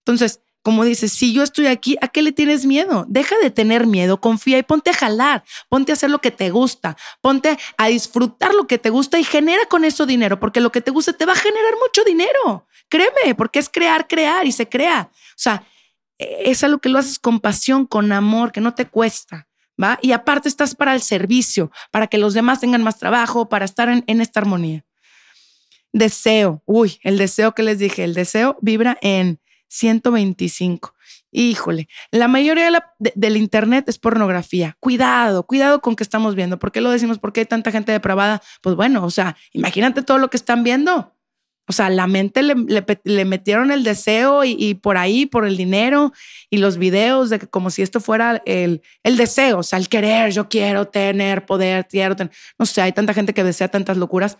Entonces, 0.00 0.40
como 0.64 0.86
dices, 0.86 1.12
si 1.12 1.34
yo 1.34 1.42
estoy 1.42 1.66
aquí, 1.66 1.98
¿a 2.00 2.08
qué 2.08 2.22
le 2.22 2.32
tienes 2.32 2.64
miedo? 2.64 3.04
Deja 3.06 3.36
de 3.42 3.50
tener 3.50 3.86
miedo, 3.86 4.18
confía 4.18 4.56
y 4.56 4.62
ponte 4.62 4.88
a 4.88 4.94
jalar, 4.94 5.44
ponte 5.68 5.92
a 5.92 5.94
hacer 5.94 6.08
lo 6.08 6.20
que 6.20 6.30
te 6.30 6.48
gusta, 6.48 6.96
ponte 7.20 7.58
a 7.76 7.88
disfrutar 7.88 8.54
lo 8.54 8.66
que 8.66 8.78
te 8.78 8.88
gusta 8.88 9.18
y 9.18 9.24
genera 9.24 9.66
con 9.66 9.84
eso 9.84 10.06
dinero, 10.06 10.40
porque 10.40 10.62
lo 10.62 10.72
que 10.72 10.80
te 10.80 10.90
gusta 10.90 11.12
te 11.12 11.26
va 11.26 11.34
a 11.34 11.36
generar 11.36 11.74
mucho 11.74 12.02
dinero. 12.04 12.66
Créeme, 12.88 13.34
porque 13.36 13.58
es 13.58 13.68
crear, 13.68 14.08
crear 14.08 14.46
y 14.46 14.52
se 14.52 14.66
crea. 14.66 15.10
O 15.12 15.36
sea, 15.36 15.66
e, 16.16 16.50
es 16.50 16.64
algo 16.64 16.78
que 16.78 16.88
lo 16.88 16.98
haces 16.98 17.18
con 17.18 17.40
pasión, 17.40 17.84
con 17.84 18.10
amor, 18.10 18.50
que 18.50 18.62
no 18.62 18.74
te 18.74 18.86
cuesta. 18.86 19.46
¿Va? 19.80 19.98
Y 20.00 20.12
aparte 20.12 20.48
estás 20.48 20.74
para 20.74 20.94
el 20.94 21.02
servicio, 21.02 21.70
para 21.90 22.06
que 22.06 22.16
los 22.16 22.32
demás 22.32 22.60
tengan 22.60 22.82
más 22.82 22.98
trabajo, 22.98 23.50
para 23.50 23.66
estar 23.66 23.90
en, 23.90 24.02
en 24.06 24.22
esta 24.22 24.40
armonía. 24.40 24.82
Deseo, 25.92 26.62
uy, 26.64 27.00
el 27.02 27.18
deseo 27.18 27.54
que 27.54 27.64
les 27.64 27.78
dije, 27.78 28.02
el 28.04 28.14
deseo 28.14 28.56
vibra 28.62 28.96
en 29.02 29.40
125. 29.68 30.94
Híjole, 31.30 31.88
la 32.12 32.28
mayoría 32.28 32.70
del 32.98 33.36
Internet 33.36 33.88
es 33.88 33.98
pornografía. 33.98 34.76
Cuidado, 34.78 35.44
cuidado 35.44 35.80
con 35.80 35.96
que 35.96 36.04
estamos 36.04 36.34
viendo. 36.34 36.58
¿Por 36.58 36.70
qué 36.70 36.80
lo 36.80 36.90
decimos? 36.90 37.18
¿Por 37.18 37.32
qué 37.32 37.40
hay 37.40 37.46
tanta 37.46 37.72
gente 37.72 37.92
depravada? 37.92 38.40
Pues 38.62 38.76
bueno, 38.76 39.04
o 39.04 39.10
sea, 39.10 39.36
imagínate 39.52 40.02
todo 40.02 40.18
lo 40.18 40.30
que 40.30 40.36
están 40.36 40.62
viendo. 40.62 41.14
O 41.66 41.72
sea, 41.72 41.88
la 41.88 42.06
mente 42.06 42.42
le, 42.42 43.24
metieron 43.24 43.70
el 43.70 43.84
deseo 43.84 44.44
y, 44.44 44.74
por 44.74 44.98
ahí, 44.98 45.24
por 45.24 45.46
el 45.46 45.56
dinero 45.56 46.12
y 46.50 46.58
los 46.58 46.76
videos 46.76 47.30
de 47.30 47.38
que 47.38 47.46
como 47.46 47.70
si 47.70 47.80
esto 47.80 48.00
fuera 48.00 48.42
el, 48.44 48.82
el 49.02 49.16
deseo, 49.16 49.58
o 49.58 49.62
sea, 49.62 49.78
el 49.78 49.88
querer, 49.88 50.30
yo 50.30 50.50
quiero 50.50 50.88
tener 50.88 51.46
poder, 51.46 51.88
quiero 51.88 52.16
tener, 52.16 52.34
no 52.58 52.66
sé, 52.66 52.82
hay 52.82 52.92
tanta 52.92 53.14
gente 53.14 53.32
que 53.32 53.42
desea 53.42 53.68
tantas 53.68 53.96
locuras 53.96 54.36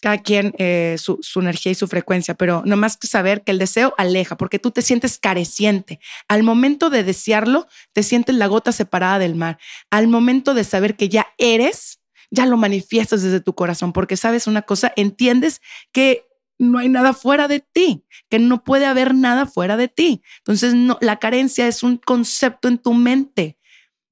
cada 0.00 0.18
quien 0.18 0.54
eh, 0.58 0.96
su, 0.98 1.20
energía 1.40 1.72
y 1.72 1.74
su 1.74 1.88
frecuencia, 1.88 2.34
pero 2.34 2.62
no 2.64 2.76
más 2.76 2.96
que 2.96 3.06
saber 3.06 3.42
que 3.42 3.52
el 3.52 3.58
deseo 3.58 3.94
aleja, 3.96 4.36
porque 4.36 4.58
tú 4.58 4.70
te 4.70 4.82
sientes 4.82 5.18
careciente. 5.18 6.00
Al 6.28 6.42
momento 6.42 6.90
de 6.90 7.02
desearlo, 7.02 7.66
te 7.92 8.02
sientes 8.02 8.34
la 8.36 8.46
gota 8.46 8.72
separada 8.72 9.18
del 9.18 9.34
mar. 9.34 9.58
Al 9.90 10.08
momento 10.08 10.54
de 10.54 10.64
saber 10.64 10.96
que 10.96 11.08
ya 11.08 11.28
eres, 11.38 12.00
ya 12.30 12.46
lo 12.46 12.56
manifiestas 12.56 13.22
desde 13.22 13.40
tu 13.40 13.54
corazón, 13.54 13.92
porque 13.92 14.16
sabes 14.16 14.46
una 14.46 14.62
cosa, 14.62 14.92
entiendes 14.96 15.60
que 15.92 16.26
no 16.58 16.78
hay 16.78 16.88
nada 16.88 17.12
fuera 17.12 17.48
de 17.48 17.60
ti, 17.60 18.04
que 18.30 18.38
no 18.38 18.64
puede 18.64 18.86
haber 18.86 19.14
nada 19.14 19.46
fuera 19.46 19.76
de 19.76 19.88
ti. 19.88 20.22
Entonces, 20.38 20.74
no, 20.74 20.98
la 21.00 21.18
carencia 21.18 21.68
es 21.68 21.82
un 21.82 21.98
concepto 21.98 22.68
en 22.68 22.78
tu 22.78 22.94
mente, 22.94 23.58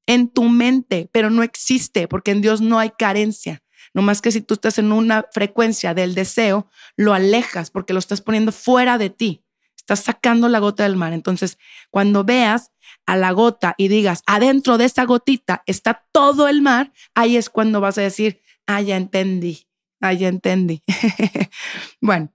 en 0.07 0.29
tu 0.29 0.45
mente, 0.45 1.09
pero 1.13 1.31
no 1.31 1.43
existe, 1.43 2.09
porque 2.09 2.31
en 2.31 2.43
Dios 2.43 2.61
no 2.61 2.79
hay 2.79 2.91
carencia. 2.99 3.64
No 3.95 4.03
más 4.03 4.21
que 4.21 4.33
si 4.33 4.41
tú 4.41 4.55
estás 4.55 4.79
en 4.79 4.93
una 4.93 5.27
frecuencia 5.33 5.95
del 5.95 6.15
deseo, 6.15 6.69
lo 6.97 7.15
alejas 7.15 7.71
porque 7.71 7.93
lo 7.93 8.01
estás 8.01 8.21
poniendo 8.21 8.53
fuera 8.53 8.99
de 8.99 9.09
ti. 9.09 9.45
Estás 9.77 10.01
sacando 10.01 10.49
la 10.49 10.59
gota 10.59 10.83
del 10.83 10.97
mar. 10.97 11.13
Entonces, 11.13 11.59
cuando 11.91 12.25
veas 12.25 12.73
a 13.07 13.17
la 13.17 13.31
gota 13.31 13.75
y 13.79 13.89
digas, 13.89 14.23
adentro 14.27 14.79
de 14.79 14.87
esa 14.87 15.05
gotita 15.05 15.63
está 15.67 16.07
todo 16.11 16.49
el 16.49 16.61
mar, 16.61 16.93
ahí 17.15 17.37
es 17.37 17.49
cuando 17.51 17.81
vas 17.81 17.97
a 17.99 18.03
decir, 18.03 18.43
ah, 18.67 18.81
ya 18.81 18.97
entendí, 18.97 19.69
ah, 20.01 20.13
ya 20.13 20.29
entendí. 20.29 20.83
bueno, 22.01 22.33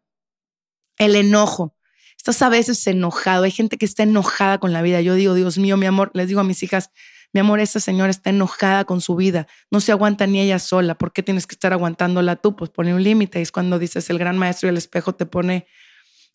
el 0.97 1.15
enojo. 1.15 1.75
Estás 2.15 2.41
a 2.41 2.49
veces 2.49 2.85
enojado. 2.85 3.43
Hay 3.43 3.51
gente 3.51 3.77
que 3.77 3.85
está 3.85 4.03
enojada 4.03 4.59
con 4.59 4.73
la 4.73 4.81
vida. 4.81 5.01
Yo 5.01 5.15
digo, 5.15 5.33
Dios 5.33 5.57
mío, 5.57 5.77
mi 5.77 5.85
amor, 5.85 6.11
les 6.13 6.27
digo 6.27 6.41
a 6.41 6.43
mis 6.43 6.61
hijas, 6.63 6.91
mi 7.31 7.39
amor, 7.39 7.59
esta 7.59 7.79
señora 7.79 8.09
está 8.09 8.31
enojada 8.31 8.85
con 8.85 9.01
su 9.01 9.15
vida, 9.15 9.47
no 9.69 9.81
se 9.81 9.91
aguanta 9.91 10.25
ni 10.25 10.39
ella 10.39 10.57
sola, 10.57 10.95
¿por 10.95 11.13
qué 11.13 11.21
tienes 11.21 11.45
que 11.45 11.53
estar 11.53 11.73
aguantándola 11.73 12.35
tú? 12.37 12.55
Pues 12.55 12.71
pone 12.71 12.93
un 12.93 13.03
límite, 13.03 13.41
es 13.41 13.51
cuando 13.51 13.77
dices 13.77 14.09
el 14.09 14.17
gran 14.17 14.37
maestro 14.37 14.67
y 14.67 14.71
el 14.71 14.77
espejo 14.77 15.13
te 15.13 15.25
pone 15.25 15.67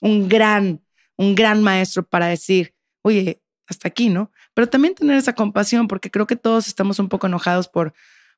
un 0.00 0.28
gran, 0.28 0.82
un 1.16 1.34
gran 1.34 1.62
maestro 1.62 2.04
para 2.04 2.26
decir, 2.26 2.74
oye, 3.02 3.42
hasta 3.66 3.88
aquí, 3.88 4.08
¿no? 4.08 4.30
Pero 4.52 4.68
también 4.68 4.94
tener 4.94 5.16
esa 5.16 5.34
compasión, 5.34 5.88
porque 5.88 6.10
creo 6.10 6.26
que 6.26 6.36
todos 6.36 6.68
estamos 6.68 6.98
un 6.98 7.08
poco 7.08 7.26
enojados 7.26 7.68
por, 7.68 7.92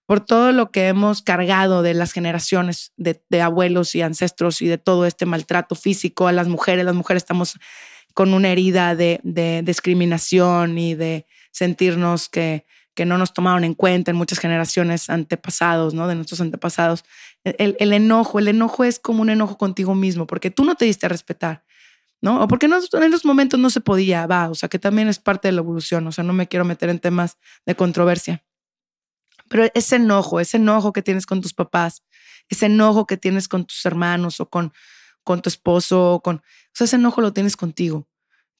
por 0.06 0.20
todo 0.20 0.52
lo 0.52 0.70
que 0.70 0.88
hemos 0.88 1.20
cargado 1.20 1.82
de 1.82 1.92
las 1.92 2.12
generaciones 2.12 2.92
de, 2.96 3.20
abuelos 3.42 3.94
y 3.94 4.02
ancestros 4.02 4.62
y 4.62 4.66
de 4.66 4.78
todo 4.78 5.04
este 5.04 5.26
maltrato 5.26 5.74
físico 5.74 6.26
a 6.26 6.32
las 6.32 6.48
mujeres. 6.48 6.84
Las 6.84 6.94
mujeres 6.94 7.22
estamos 7.22 7.58
con 8.14 8.32
una 8.32 8.48
herida 8.48 8.94
de 8.94 9.62
discriminación 9.64 10.78
y 10.78 10.94
de 10.94 11.26
sentirnos 11.56 12.28
que, 12.28 12.66
que 12.94 13.06
no 13.06 13.16
nos 13.16 13.32
tomaron 13.32 13.64
en 13.64 13.72
cuenta 13.72 14.10
en 14.10 14.16
muchas 14.18 14.38
generaciones 14.38 15.08
antepasados, 15.08 15.94
¿no? 15.94 16.06
De 16.06 16.14
nuestros 16.14 16.42
antepasados. 16.42 17.02
El, 17.44 17.78
el, 17.80 17.94
enojo, 17.94 18.38
el 18.38 18.48
enojo 18.48 18.84
es 18.84 18.98
como 18.98 19.22
un 19.22 19.30
enojo 19.30 19.56
contigo 19.56 19.94
mismo, 19.94 20.26
porque 20.26 20.50
tú 20.50 20.66
no 20.66 20.74
te 20.74 20.84
diste 20.84 21.06
a 21.06 21.08
respetar, 21.08 21.64
¿no? 22.20 22.42
O 22.42 22.46
porque 22.46 22.68
no, 22.68 22.76
en 22.76 23.02
esos 23.04 23.24
momentos 23.24 23.58
no 23.58 23.70
se 23.70 23.80
podía, 23.80 24.26
va, 24.26 24.50
o 24.50 24.54
sea, 24.54 24.68
que 24.68 24.78
también 24.78 25.08
es 25.08 25.18
parte 25.18 25.48
de 25.48 25.52
la 25.52 25.62
evolución, 25.62 26.06
o 26.06 26.12
sea, 26.12 26.24
no 26.24 26.34
me 26.34 26.46
quiero 26.46 26.66
meter 26.66 26.90
en 26.90 26.98
temas 26.98 27.38
de 27.64 27.74
controversia. 27.74 28.44
Pero 29.48 29.66
ese 29.72 29.96
enojo, 29.96 30.40
ese 30.40 30.58
enojo 30.58 30.92
que 30.92 31.00
tienes 31.00 31.24
con 31.24 31.40
tus 31.40 31.54
papás, 31.54 32.02
ese 32.50 32.66
enojo 32.66 33.06
que 33.06 33.16
tienes 33.16 33.48
con 33.48 33.64
tus 33.64 33.86
hermanos 33.86 34.40
o 34.40 34.50
con, 34.50 34.74
con 35.24 35.40
tu 35.40 35.48
esposo, 35.48 36.12
o 36.12 36.20
con, 36.20 36.36
o 36.36 36.42
sea, 36.74 36.84
ese 36.84 36.96
enojo 36.96 37.22
lo 37.22 37.32
tienes 37.32 37.56
contigo. 37.56 38.06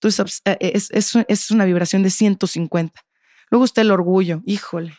Entonces, 0.00 0.42
eh, 0.44 0.56
es, 0.60 0.90
es, 0.90 1.12
es 1.28 1.50
una 1.50 1.64
vibración 1.64 2.02
de 2.02 2.10
150. 2.10 3.00
Luego 3.50 3.64
está 3.64 3.80
el 3.80 3.90
orgullo, 3.90 4.42
híjole. 4.44 4.96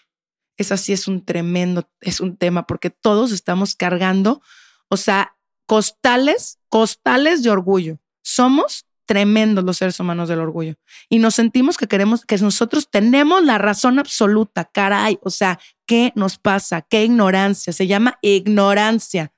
es 0.57 0.71
así, 0.71 0.93
es 0.93 1.07
un 1.07 1.23
tremendo, 1.23 1.89
es 2.01 2.19
un 2.19 2.37
tema, 2.37 2.65
porque 2.65 2.89
todos 2.89 3.31
estamos 3.31 3.75
cargando, 3.75 4.41
o 4.89 4.97
sea, 4.97 5.35
costales, 5.65 6.59
costales 6.69 7.43
de 7.43 7.49
orgullo. 7.51 7.99
Somos 8.23 8.85
tremendos 9.07 9.63
los 9.63 9.77
seres 9.77 9.99
humanos 9.99 10.29
del 10.29 10.39
orgullo. 10.39 10.75
Y 11.09 11.17
nos 11.17 11.35
sentimos 11.35 11.77
que 11.77 11.87
queremos, 11.87 12.25
que 12.25 12.37
nosotros 12.37 12.89
tenemos 12.91 13.43
la 13.43 13.57
razón 13.57 13.97
absoluta, 13.97 14.65
caray. 14.65 15.17
O 15.23 15.31
sea, 15.31 15.59
¿qué 15.87 16.11
nos 16.15 16.37
pasa? 16.37 16.81
¿Qué 16.81 17.05
ignorancia? 17.05 17.73
Se 17.73 17.87
llama 17.87 18.19
ignorancia. 18.21 19.33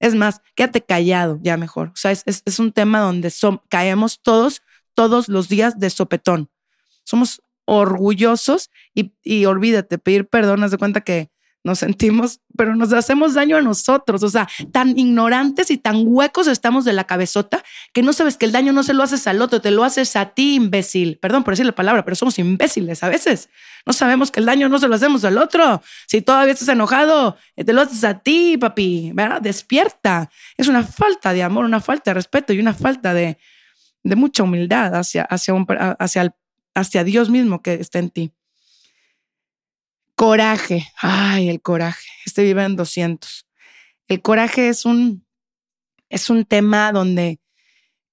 Es 0.00 0.16
más, 0.16 0.40
quédate 0.56 0.80
callado, 0.80 1.38
ya 1.42 1.56
mejor. 1.56 1.88
O 1.88 1.96
sea, 1.96 2.10
es, 2.10 2.24
es, 2.26 2.58
un 2.58 2.72
tema 2.72 3.00
donde 3.00 3.32
caemos 3.68 4.20
todos, 4.20 4.62
todos 4.94 5.28
los 5.28 5.48
días 5.48 5.78
de 5.78 5.90
sopetón. 5.90 6.50
Somos 7.04 7.42
orgullosos 7.64 8.70
y, 8.94 9.12
y 9.22 9.44
olvídate, 9.44 9.98
pedir 9.98 10.28
perdón, 10.28 10.64
haz 10.64 10.70
de 10.70 10.78
cuenta 10.78 11.00
que 11.00 11.30
nos 11.64 11.78
sentimos, 11.78 12.40
pero 12.56 12.74
nos 12.74 12.92
hacemos 12.92 13.34
daño 13.34 13.56
a 13.56 13.62
nosotros. 13.62 14.22
O 14.22 14.28
sea, 14.28 14.48
tan 14.72 14.98
ignorantes 14.98 15.70
y 15.70 15.78
tan 15.78 16.02
huecos 16.04 16.48
estamos 16.48 16.84
de 16.84 16.92
la 16.92 17.04
cabezota 17.04 17.62
que 17.92 18.02
no 18.02 18.12
sabes 18.12 18.36
que 18.36 18.46
el 18.46 18.52
daño 18.52 18.72
no 18.72 18.82
se 18.82 18.94
lo 18.94 19.02
haces 19.02 19.26
al 19.26 19.40
otro, 19.40 19.60
te 19.60 19.70
lo 19.70 19.84
haces 19.84 20.16
a 20.16 20.30
ti, 20.30 20.56
imbécil. 20.56 21.18
Perdón 21.18 21.44
por 21.44 21.52
decir 21.52 21.66
la 21.66 21.74
palabra, 21.74 22.04
pero 22.04 22.16
somos 22.16 22.38
imbéciles 22.38 23.02
a 23.02 23.08
veces. 23.08 23.48
No 23.86 23.92
sabemos 23.92 24.30
que 24.30 24.40
el 24.40 24.46
daño 24.46 24.68
no 24.68 24.78
se 24.78 24.88
lo 24.88 24.94
hacemos 24.96 25.24
al 25.24 25.38
otro. 25.38 25.82
Si 26.08 26.20
todavía 26.20 26.52
estás 26.52 26.68
enojado, 26.68 27.36
eh, 27.56 27.64
te 27.64 27.72
lo 27.72 27.80
haces 27.80 28.02
a 28.04 28.18
ti, 28.18 28.58
papi. 28.58 29.12
¿verdad? 29.14 29.40
Despierta. 29.40 30.30
Es 30.56 30.66
una 30.66 30.82
falta 30.82 31.32
de 31.32 31.44
amor, 31.44 31.64
una 31.64 31.80
falta 31.80 32.10
de 32.10 32.14
respeto 32.14 32.52
y 32.52 32.58
una 32.58 32.74
falta 32.74 33.14
de, 33.14 33.38
de 34.02 34.16
mucha 34.16 34.42
humildad 34.42 34.94
hacia, 34.94 35.22
hacia, 35.24 35.54
hacia, 35.98 36.36
hacia 36.74 37.04
Dios 37.04 37.30
mismo 37.30 37.62
que 37.62 37.74
está 37.74 37.98
en 37.98 38.10
ti. 38.10 38.32
Coraje. 40.14 40.86
Ay, 41.00 41.48
el 41.48 41.60
coraje. 41.60 42.08
Este 42.24 42.42
vive 42.42 42.64
en 42.64 42.76
200. 42.76 43.46
El 44.08 44.22
coraje 44.22 44.68
es 44.68 44.84
un, 44.84 45.26
es 46.08 46.30
un 46.30 46.44
tema 46.44 46.92
donde 46.92 47.40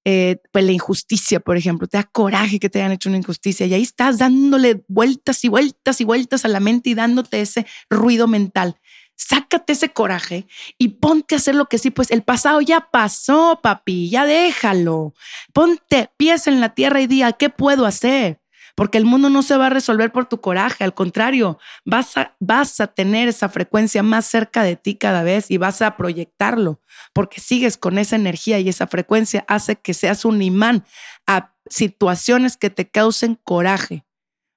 eh, 0.05 0.38
pues 0.51 0.63
la 0.63 0.72
injusticia, 0.72 1.39
por 1.39 1.58
ejemplo, 1.58 1.86
te 1.86 1.98
da 1.98 2.03
coraje 2.03 2.60
que 2.60 2.69
te 2.69 2.79
hayan 2.79 2.93
hecho 2.93 3.10
una 3.10 3.17
injusticia 3.17 3.65
y 3.65 3.74
ahí 3.74 3.81
estás 3.81 4.17
dándole 4.17 4.84
vueltas 4.88 5.43
y 5.43 5.50
vueltas 5.50 6.00
y 6.00 6.05
vueltas 6.05 6.46
a 6.46 6.48
la 6.48 6.60
mente 6.60 6.89
y 6.89 6.93
dándote 6.96 7.41
ese 7.41 7.67
ruido 7.89 8.27
mental. 8.27 8.79
Sácate 9.22 9.74
ese 9.74 9.90
coraje 9.90 10.48
y 10.78 10.88
ponte 10.90 11.36
a 11.36 11.40
hacer 11.40 11.54
lo 11.54 11.66
que 11.66 11.78
sí, 11.78 11.92
pues 11.92 12.10
el 12.10 12.24
pasado 12.24 12.62
ya 12.62 12.90
pasó, 12.90 13.60
papi, 13.62 14.10
ya 14.10 14.26
déjalo. 14.26 15.14
Ponte 15.52 16.10
pies 16.16 16.48
en 16.48 16.62
la 16.62 16.74
tierra 16.74 17.02
y 17.02 17.08
diga, 17.08 17.34
¿qué 17.34 17.50
puedo 17.50 17.86
hacer? 17.86 18.40
porque 18.79 18.98
el 18.98 19.03
mundo 19.03 19.29
no 19.29 19.44
se 19.44 19.58
va 19.58 19.66
a 19.66 19.70
resolver 19.70 20.10
por 20.10 20.27
tu 20.27 20.40
coraje, 20.40 20.86
al 20.86 20.94
contrario, 20.94 21.60
vas 21.84 22.16
a, 22.16 22.38
vas 22.40 22.79
a 22.79 22.88
tener 22.88 23.27
esa 23.27 23.50
frecuencia 23.50 24.03
más 24.03 24.25
cerca 24.25 24.64
de 24.64 24.77
ti 24.77 24.96
cada 24.96 25.22
vez 25.22 25.51
y 25.51 25.58
vas 25.58 25.82
a 25.82 25.98
proyectarlo, 25.98 26.79
porque 27.12 27.42
sigues 27.42 27.75
con 27.75 27.98
esa 27.98 28.16
energía 28.16 28.58
y 28.60 28.70
esa 28.70 28.88
frecuencia 28.88 29.44
hace 29.50 29.75
que 29.75 29.94
seas 29.94 30.24
un 30.24 30.42
imán 30.42 30.86
a 31.27 31.53
situaciones 31.70 32.55
que 32.55 32.70
te 32.70 32.90
causen 32.90 33.36
coraje. 33.44 34.05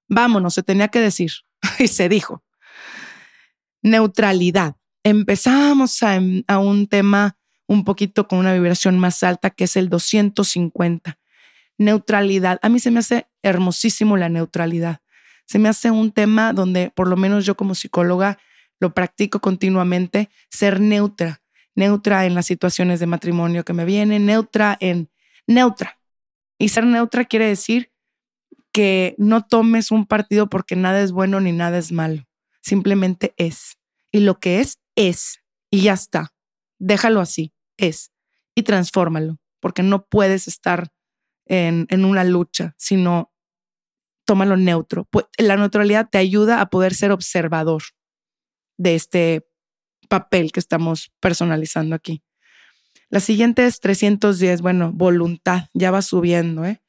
Vámonos, 0.08 0.54
se 0.54 0.62
tenía 0.62 0.86
que 0.86 1.00
decir 1.00 1.32
y 1.80 1.88
se 1.88 2.08
dijo. 2.08 2.44
Neutralidad. 3.82 4.76
Empezamos 5.04 6.02
a, 6.02 6.18
un 6.58 6.86
tema 6.86 7.36
un 7.66 7.84
poquito 7.84 8.28
con 8.28 8.38
una 8.38 8.52
vibración 8.52 8.98
más 8.98 9.22
alta 9.22 9.50
que 9.50 9.64
es 9.64 9.76
el 9.76 9.88
250 9.88 11.18
neutralidad. 11.78 12.58
A 12.62 12.68
mí 12.68 12.78
se 12.78 12.90
me 12.90 13.00
hace 13.00 13.26
hermosísimo 13.42 14.16
la 14.16 14.28
neutralidad. 14.28 15.00
Se 15.46 15.58
me 15.58 15.68
hace 15.68 15.90
un 15.90 16.12
tema 16.12 16.52
donde 16.52 16.90
por 16.90 17.08
lo 17.08 17.16
menos 17.16 17.44
yo 17.44 17.56
como 17.56 17.74
psicóloga 17.74 18.38
lo 18.80 18.94
practico 18.94 19.40
continuamente, 19.40 20.28
ser 20.50 20.80
neutra, 20.80 21.42
neutra 21.74 22.26
en 22.26 22.34
las 22.34 22.46
situaciones 22.46 23.00
de 23.00 23.06
matrimonio 23.06 23.64
que 23.64 23.72
me 23.72 23.84
vienen, 23.84 24.26
neutra 24.26 24.76
en 24.80 25.10
neutra. 25.46 25.98
Y 26.58 26.68
ser 26.68 26.84
neutra 26.86 27.24
quiere 27.24 27.46
decir 27.46 27.92
que 28.72 29.14
no 29.18 29.42
tomes 29.42 29.90
un 29.90 30.06
partido 30.06 30.48
porque 30.48 30.76
nada 30.76 31.00
es 31.00 31.12
bueno 31.12 31.40
ni 31.40 31.52
nada 31.52 31.78
es 31.78 31.92
malo. 31.92 32.24
Simplemente 32.62 33.34
es. 33.36 33.78
Y 34.10 34.20
lo 34.20 34.38
que 34.38 34.60
es, 34.60 34.78
es. 34.94 35.40
Y 35.70 35.82
ya 35.82 35.92
está. 35.92 36.32
Déjalo 36.78 37.20
así, 37.20 37.52
es. 37.76 38.12
Y 38.54 38.62
transfórmalo, 38.62 39.38
porque 39.60 39.82
no 39.82 40.06
puedes 40.06 40.48
estar 40.48 40.92
en, 41.46 42.04
una 42.04 42.24
lucha, 42.24 42.74
sino 42.78 43.32
tómalo 44.24 44.56
neutro. 44.56 45.08
La 45.38 45.56
neutralidad 45.56 46.08
te 46.10 46.18
ayuda 46.18 46.60
a 46.60 46.66
poder 46.66 46.94
ser 46.94 47.12
observador 47.12 47.82
de 48.78 48.94
este 48.94 49.46
papel 50.08 50.52
que 50.52 50.60
estamos 50.60 51.12
personalizando 51.20 51.94
aquí. 51.94 52.22
La 53.08 53.20
siguiente 53.20 53.66
es 53.66 53.80
310, 53.80 54.62
bueno, 54.62 54.92
voluntad, 54.92 55.68
ya 55.74 55.90
va 55.90 56.02
subiendo, 56.02 56.64
¿eh? 56.64 56.82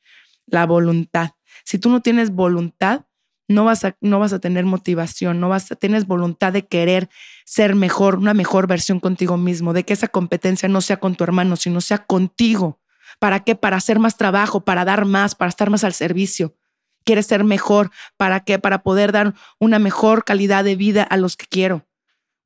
La 0.46 0.66
voluntad. 0.66 1.32
Si 1.66 1.80
tú 1.80 1.90
no 1.90 2.02
tienes 2.02 2.32
voluntad, 2.32 3.06
no 3.48 3.66
vas 3.66 3.86
a, 3.86 3.98
no 4.02 4.20
vas 4.20 4.34
a 4.34 4.40
tener 4.40 4.66
motivación, 4.66 5.40
no 5.40 5.50
vas 5.50 5.72
a, 5.72 5.76
tienes 5.76 6.08
voluntad 6.08 6.54
de 6.54 6.66
querer 6.66 7.10
ser 7.46 7.76
mejor, 7.76 8.16
una 8.16 8.34
mejor 8.34 8.68
versión 8.68 9.00
contigo 9.00 9.38
mismo, 9.38 9.74
de 9.74 9.84
que 9.84 9.94
esa 9.94 10.08
competencia 10.08 10.70
no 10.70 10.82
sea 10.82 10.98
con 10.98 11.16
tu 11.16 11.24
hermano, 11.24 11.56
sino 11.56 11.82
sea 11.82 12.00
contigo. 12.00 12.80
¿Para 13.20 13.42
qué? 13.42 13.56
Para 13.56 13.78
hacer 13.78 14.00
más 14.00 14.18
trabajo, 14.18 14.62
para 14.62 14.86
dar 14.86 15.06
más, 15.06 15.36
para 15.36 15.50
estar 15.50 15.70
más 15.70 15.84
al 15.84 15.94
servicio. 15.94 16.56
Quieres 17.06 17.28
ser 17.28 17.44
mejor. 17.44 17.92
¿Para 18.18 18.40
qué? 18.42 18.60
Para 18.60 18.82
poder 18.82 19.12
dar 19.12 19.34
una 19.60 19.78
mejor 19.78 20.24
calidad 20.24 20.64
de 20.64 20.76
vida 20.76 21.04
a 21.04 21.18
los 21.18 21.36
que 21.36 21.46
quiero. 21.46 21.86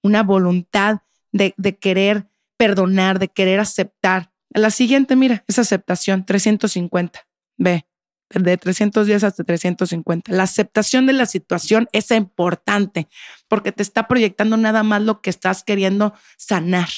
Una 0.02 0.24
voluntad 0.24 1.02
de, 1.32 1.54
de 1.58 1.78
querer 1.78 2.28
perdonar, 2.58 3.20
de 3.20 3.28
querer 3.28 3.60
aceptar. 3.60 4.32
La 4.50 4.72
siguiente, 4.72 5.16
mira, 5.16 5.44
es 5.48 5.60
aceptación, 5.60 6.26
350. 6.26 7.28
Ve, 7.58 7.87
de 8.30 8.58
310 8.58 9.24
hasta 9.24 9.44
350. 9.44 10.32
La 10.32 10.44
aceptación 10.44 11.06
de 11.06 11.14
la 11.14 11.26
situación 11.26 11.88
es 11.92 12.12
importante 12.12 13.08
porque 13.48 13.72
te 13.72 13.84
está 13.84 14.08
proyectando 14.08 14.58
nada 14.58 14.84
más 14.84 15.02
lo 15.02 15.22
que 15.22 15.30
estás 15.30 15.64
queriendo 15.64 16.14
sanar 16.38 16.90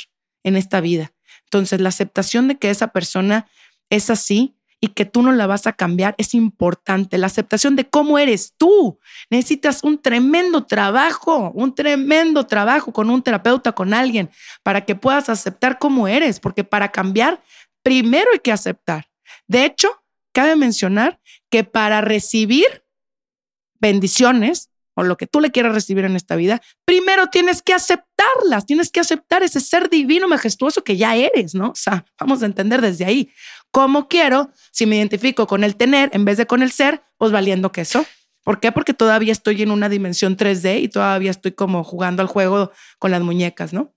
en 0.44 0.56
esta 0.56 0.82
vida. 0.82 1.12
Entonces, 1.46 1.82
la 1.82 1.90
aceptación 1.90 2.48
de 2.48 2.58
que 2.58 2.70
esa 2.70 2.90
persona 2.90 3.48
es 3.90 4.10
así 4.10 4.56
y 4.82 4.90
que 4.90 5.06
tú 5.06 5.22
no 5.22 5.32
la 5.32 5.46
vas 5.46 5.68
a 5.68 5.74
cambiar 5.74 6.16
es 6.18 6.34
importante. 6.34 7.18
La 7.18 7.28
aceptación 7.28 7.76
de 7.76 7.90
cómo 7.90 8.18
eres 8.18 8.54
tú. 8.58 9.00
Necesitas 9.30 9.84
un 9.84 10.02
tremendo 10.02 10.66
trabajo, 10.66 11.52
un 11.54 11.76
tremendo 11.76 12.46
trabajo 12.46 12.94
con 12.94 13.10
un 13.10 13.22
terapeuta, 13.22 13.74
con 13.74 13.94
alguien, 13.94 14.30
para 14.64 14.86
que 14.86 14.96
puedas 14.96 15.30
aceptar 15.30 15.80
cómo 15.80 16.08
eres, 16.08 16.40
porque 16.40 16.64
para 16.64 16.92
cambiar, 16.92 17.42
primero 17.84 18.32
hay 18.32 18.40
que 18.40 18.52
aceptar. 18.52 19.10
De 19.48 19.66
hecho, 19.66 19.99
cabe 20.32 20.56
mencionar 20.56 21.20
que 21.50 21.64
para 21.64 22.02
recibir 22.02 22.84
bendiciones, 23.80 24.70
o 24.96 25.04
lo 25.04 25.16
que 25.18 25.28
tú 25.28 25.40
le 25.40 25.52
quieras 25.52 25.74
recibir 25.74 26.04
en 26.04 26.16
esta 26.16 26.36
vida, 26.36 26.62
primero 26.84 27.28
tienes 27.28 27.62
que 27.62 27.74
aceptarlas, 27.74 28.66
tienes 28.66 28.92
que 28.92 29.00
aceptar 29.00 29.44
ese 29.44 29.62
ser 29.62 29.90
divino, 29.90 30.28
majestuoso 30.28 30.84
que 30.84 30.98
ya 30.98 31.16
eres, 31.16 31.56
¿no? 31.56 31.70
O 31.70 31.76
sea, 31.76 32.06
vamos 32.20 32.44
a 32.44 32.46
entender 32.46 32.82
desde 32.82 33.06
ahí. 33.06 33.32
¿Cómo 33.72 34.08
quiero 34.08 34.52
si 34.72 34.86
me 34.86 34.98
identifico 34.98 35.48
con 35.48 35.64
el 35.64 35.76
tener 35.76 36.10
en 36.14 36.26
vez 36.26 36.38
de 36.38 36.48
con 36.48 36.62
el 36.62 36.72
ser? 36.72 37.02
Pues 37.18 37.32
valiendo 37.32 37.72
queso. 37.72 38.06
¿Por 38.44 38.60
qué? 38.60 38.72
Porque 38.72 38.94
todavía 38.94 39.32
estoy 39.32 39.62
en 39.62 39.72
una 39.72 39.90
dimensión 39.90 40.36
3D 40.36 40.82
y 40.82 40.90
todavía 40.90 41.32
estoy 41.32 41.52
como 41.52 41.84
jugando 41.84 42.22
al 42.22 42.28
juego 42.28 42.72
con 42.98 43.12
las 43.12 43.22
muñecas, 43.22 43.74
¿no? 43.74 43.94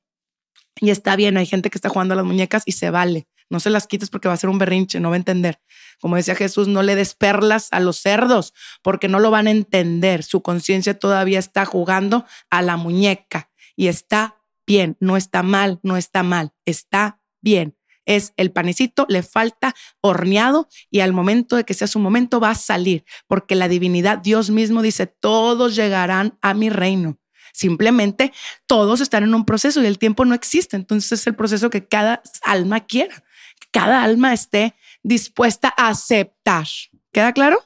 Y 0.80 0.90
está 0.90 1.16
bien, 1.16 1.36
hay 1.36 1.46
gente 1.46 1.70
que 1.70 1.78
está 1.78 1.88
jugando 1.88 2.14
a 2.14 2.16
las 2.16 2.26
muñecas 2.26 2.62
y 2.66 2.72
se 2.72 2.90
vale. 2.90 3.26
No 3.52 3.60
se 3.60 3.68
las 3.68 3.86
quites 3.86 4.08
porque 4.08 4.28
va 4.28 4.34
a 4.34 4.38
ser 4.38 4.48
un 4.48 4.56
berrinche, 4.56 4.98
no 4.98 5.10
va 5.10 5.16
a 5.16 5.18
entender. 5.18 5.60
Como 6.00 6.16
decía 6.16 6.34
Jesús, 6.34 6.68
no 6.68 6.82
le 6.82 6.94
des 6.94 7.14
perlas 7.14 7.68
a 7.70 7.80
los 7.80 7.98
cerdos 7.98 8.54
porque 8.80 9.08
no 9.08 9.20
lo 9.20 9.30
van 9.30 9.46
a 9.46 9.50
entender. 9.50 10.22
Su 10.22 10.40
conciencia 10.40 10.98
todavía 10.98 11.38
está 11.38 11.66
jugando 11.66 12.24
a 12.48 12.62
la 12.62 12.78
muñeca 12.78 13.50
y 13.76 13.88
está 13.88 14.40
bien, 14.66 14.96
no 15.00 15.18
está 15.18 15.42
mal, 15.42 15.80
no 15.82 15.98
está 15.98 16.22
mal, 16.22 16.54
está 16.64 17.20
bien. 17.42 17.76
Es 18.06 18.32
el 18.38 18.52
panecito, 18.52 19.04
le 19.10 19.22
falta 19.22 19.74
horneado 20.00 20.66
y 20.90 21.00
al 21.00 21.12
momento 21.12 21.56
de 21.56 21.64
que 21.64 21.74
sea 21.74 21.88
su 21.88 21.98
momento 21.98 22.40
va 22.40 22.50
a 22.50 22.54
salir, 22.54 23.04
porque 23.26 23.54
la 23.54 23.68
divinidad, 23.68 24.16
Dios 24.16 24.48
mismo 24.48 24.80
dice, 24.80 25.06
todos 25.06 25.76
llegarán 25.76 26.38
a 26.40 26.54
mi 26.54 26.70
reino. 26.70 27.18
Simplemente 27.52 28.32
todos 28.66 29.02
están 29.02 29.24
en 29.24 29.34
un 29.34 29.44
proceso 29.44 29.82
y 29.82 29.86
el 29.86 29.98
tiempo 29.98 30.24
no 30.24 30.34
existe. 30.34 30.74
Entonces 30.74 31.20
es 31.20 31.26
el 31.26 31.34
proceso 31.34 31.68
que 31.68 31.86
cada 31.86 32.22
alma 32.42 32.80
quiera 32.86 33.22
cada 33.72 34.04
alma 34.04 34.32
esté 34.32 34.74
dispuesta 35.02 35.72
a 35.76 35.88
aceptar. 35.88 36.66
¿Queda 37.10 37.32
claro? 37.32 37.58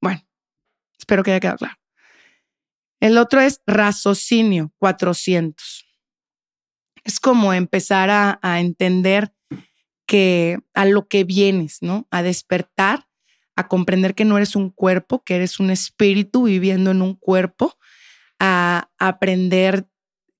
Bueno, 0.00 0.24
espero 0.96 1.22
que 1.24 1.32
haya 1.32 1.40
quedado 1.40 1.58
claro. 1.58 1.76
El 3.00 3.18
otro 3.18 3.40
es 3.40 3.60
raciocinio, 3.66 4.72
400. 4.78 5.86
Es 7.04 7.20
como 7.20 7.52
empezar 7.52 8.08
a, 8.10 8.60
entender 8.60 9.34
que 10.06 10.58
a 10.72 10.86
lo 10.86 11.08
que 11.08 11.24
vienes, 11.24 11.78
¿no? 11.82 12.06
A 12.10 12.22
despertar, 12.22 13.08
a 13.56 13.68
comprender 13.68 14.14
que 14.14 14.24
no 14.24 14.36
eres 14.36 14.56
un 14.56 14.70
cuerpo, 14.70 15.22
que 15.22 15.36
eres 15.36 15.60
un 15.60 15.70
espíritu 15.70 16.44
viviendo 16.44 16.92
en 16.92 17.02
un 17.02 17.14
cuerpo, 17.14 17.76
a 18.38 18.90
aprender 18.98 19.86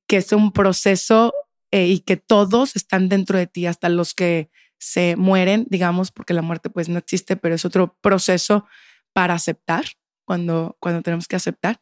que 0.06 0.18
es 0.18 0.32
un 0.32 0.52
proceso 0.52 1.34
eh, 1.70 1.86
y 1.86 2.00
que 2.00 2.16
todos 2.16 2.76
están 2.76 3.08
dentro 3.08 3.36
de 3.36 3.46
ti, 3.46 3.66
hasta 3.66 3.88
los 3.88 4.14
que 4.14 4.50
se 4.84 5.16
mueren, 5.16 5.66
digamos, 5.70 6.12
porque 6.12 6.34
la 6.34 6.42
muerte 6.42 6.68
pues 6.68 6.90
no 6.90 6.98
existe, 6.98 7.36
pero 7.36 7.54
es 7.54 7.64
otro 7.64 7.96
proceso 8.02 8.66
para 9.14 9.32
aceptar, 9.32 9.86
cuando, 10.26 10.76
cuando 10.78 11.00
tenemos 11.00 11.26
que 11.26 11.36
aceptar 11.36 11.80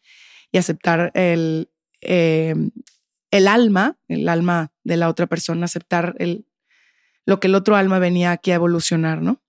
y 0.53 0.59
aceptar 0.59 1.11
el, 1.15 1.69
eh, 2.01 2.55
el 3.33 3.49
alma, 3.49 3.99
el 4.07 4.29
alma 4.29 4.73
de 4.85 4.97
la 4.97 5.09
otra 5.09 5.27
persona, 5.27 5.65
aceptar 5.65 6.15
el, 6.21 6.47
lo 7.27 7.41
que 7.41 7.49
el 7.49 7.57
otro 7.57 7.75
alma 7.75 7.99
venía 7.99 8.31
aquí 8.31 8.53
a 8.53 8.55
evolucionar, 8.55 9.21
¿no? 9.21 9.43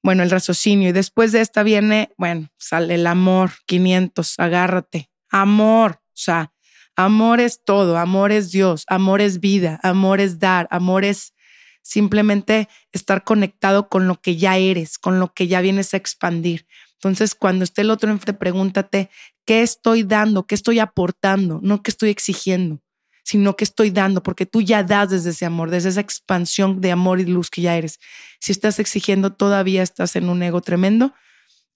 Bueno, 0.00 0.22
el 0.22 0.30
raciocinio. 0.30 0.90
Y 0.90 0.92
después 0.92 1.32
de 1.32 1.40
esta 1.40 1.64
viene, 1.64 2.10
bueno, 2.16 2.48
sale 2.58 2.94
el 2.94 3.08
amor, 3.08 3.50
500, 3.66 4.38
agárrate. 4.38 5.10
Amor, 5.30 6.00
o 6.00 6.20
sea, 6.20 6.52
amor 6.94 7.40
es 7.40 7.64
todo, 7.64 7.98
amor 7.98 8.30
es 8.30 8.52
Dios, 8.52 8.84
amor 8.86 9.20
es 9.20 9.40
vida, 9.40 9.80
amor 9.82 10.20
es 10.20 10.38
dar, 10.38 10.68
amor 10.70 11.04
es 11.04 11.34
simplemente 11.82 12.68
estar 12.92 13.24
conectado 13.24 13.88
con 13.88 14.06
lo 14.06 14.20
que 14.20 14.36
ya 14.36 14.56
eres, 14.56 14.98
con 14.98 15.20
lo 15.20 15.32
que 15.32 15.46
ya 15.46 15.60
vienes 15.60 15.94
a 15.94 15.96
expandir. 15.96 16.66
Entonces, 16.94 17.34
cuando 17.34 17.64
esté 17.64 17.82
el 17.82 17.90
otro 17.90 18.10
enfrente, 18.10 18.38
pregúntate, 18.38 19.10
¿qué 19.44 19.62
estoy 19.62 20.02
dando? 20.02 20.46
¿Qué 20.46 20.54
estoy 20.54 20.78
aportando? 20.80 21.60
No 21.62 21.82
qué 21.82 21.90
estoy 21.90 22.10
exigiendo 22.10 22.82
sino 23.28 23.56
que 23.56 23.64
estoy 23.64 23.90
dando, 23.90 24.22
porque 24.22 24.46
tú 24.46 24.62
ya 24.62 24.82
das 24.82 25.10
desde 25.10 25.30
ese 25.30 25.44
amor, 25.44 25.68
desde 25.68 25.90
esa 25.90 26.00
expansión 26.00 26.80
de 26.80 26.92
amor 26.92 27.20
y 27.20 27.26
luz 27.26 27.50
que 27.50 27.60
ya 27.60 27.76
eres. 27.76 28.00
Si 28.40 28.52
estás 28.52 28.78
exigiendo, 28.78 29.34
todavía 29.34 29.82
estás 29.82 30.16
en 30.16 30.30
un 30.30 30.42
ego 30.42 30.62
tremendo, 30.62 31.12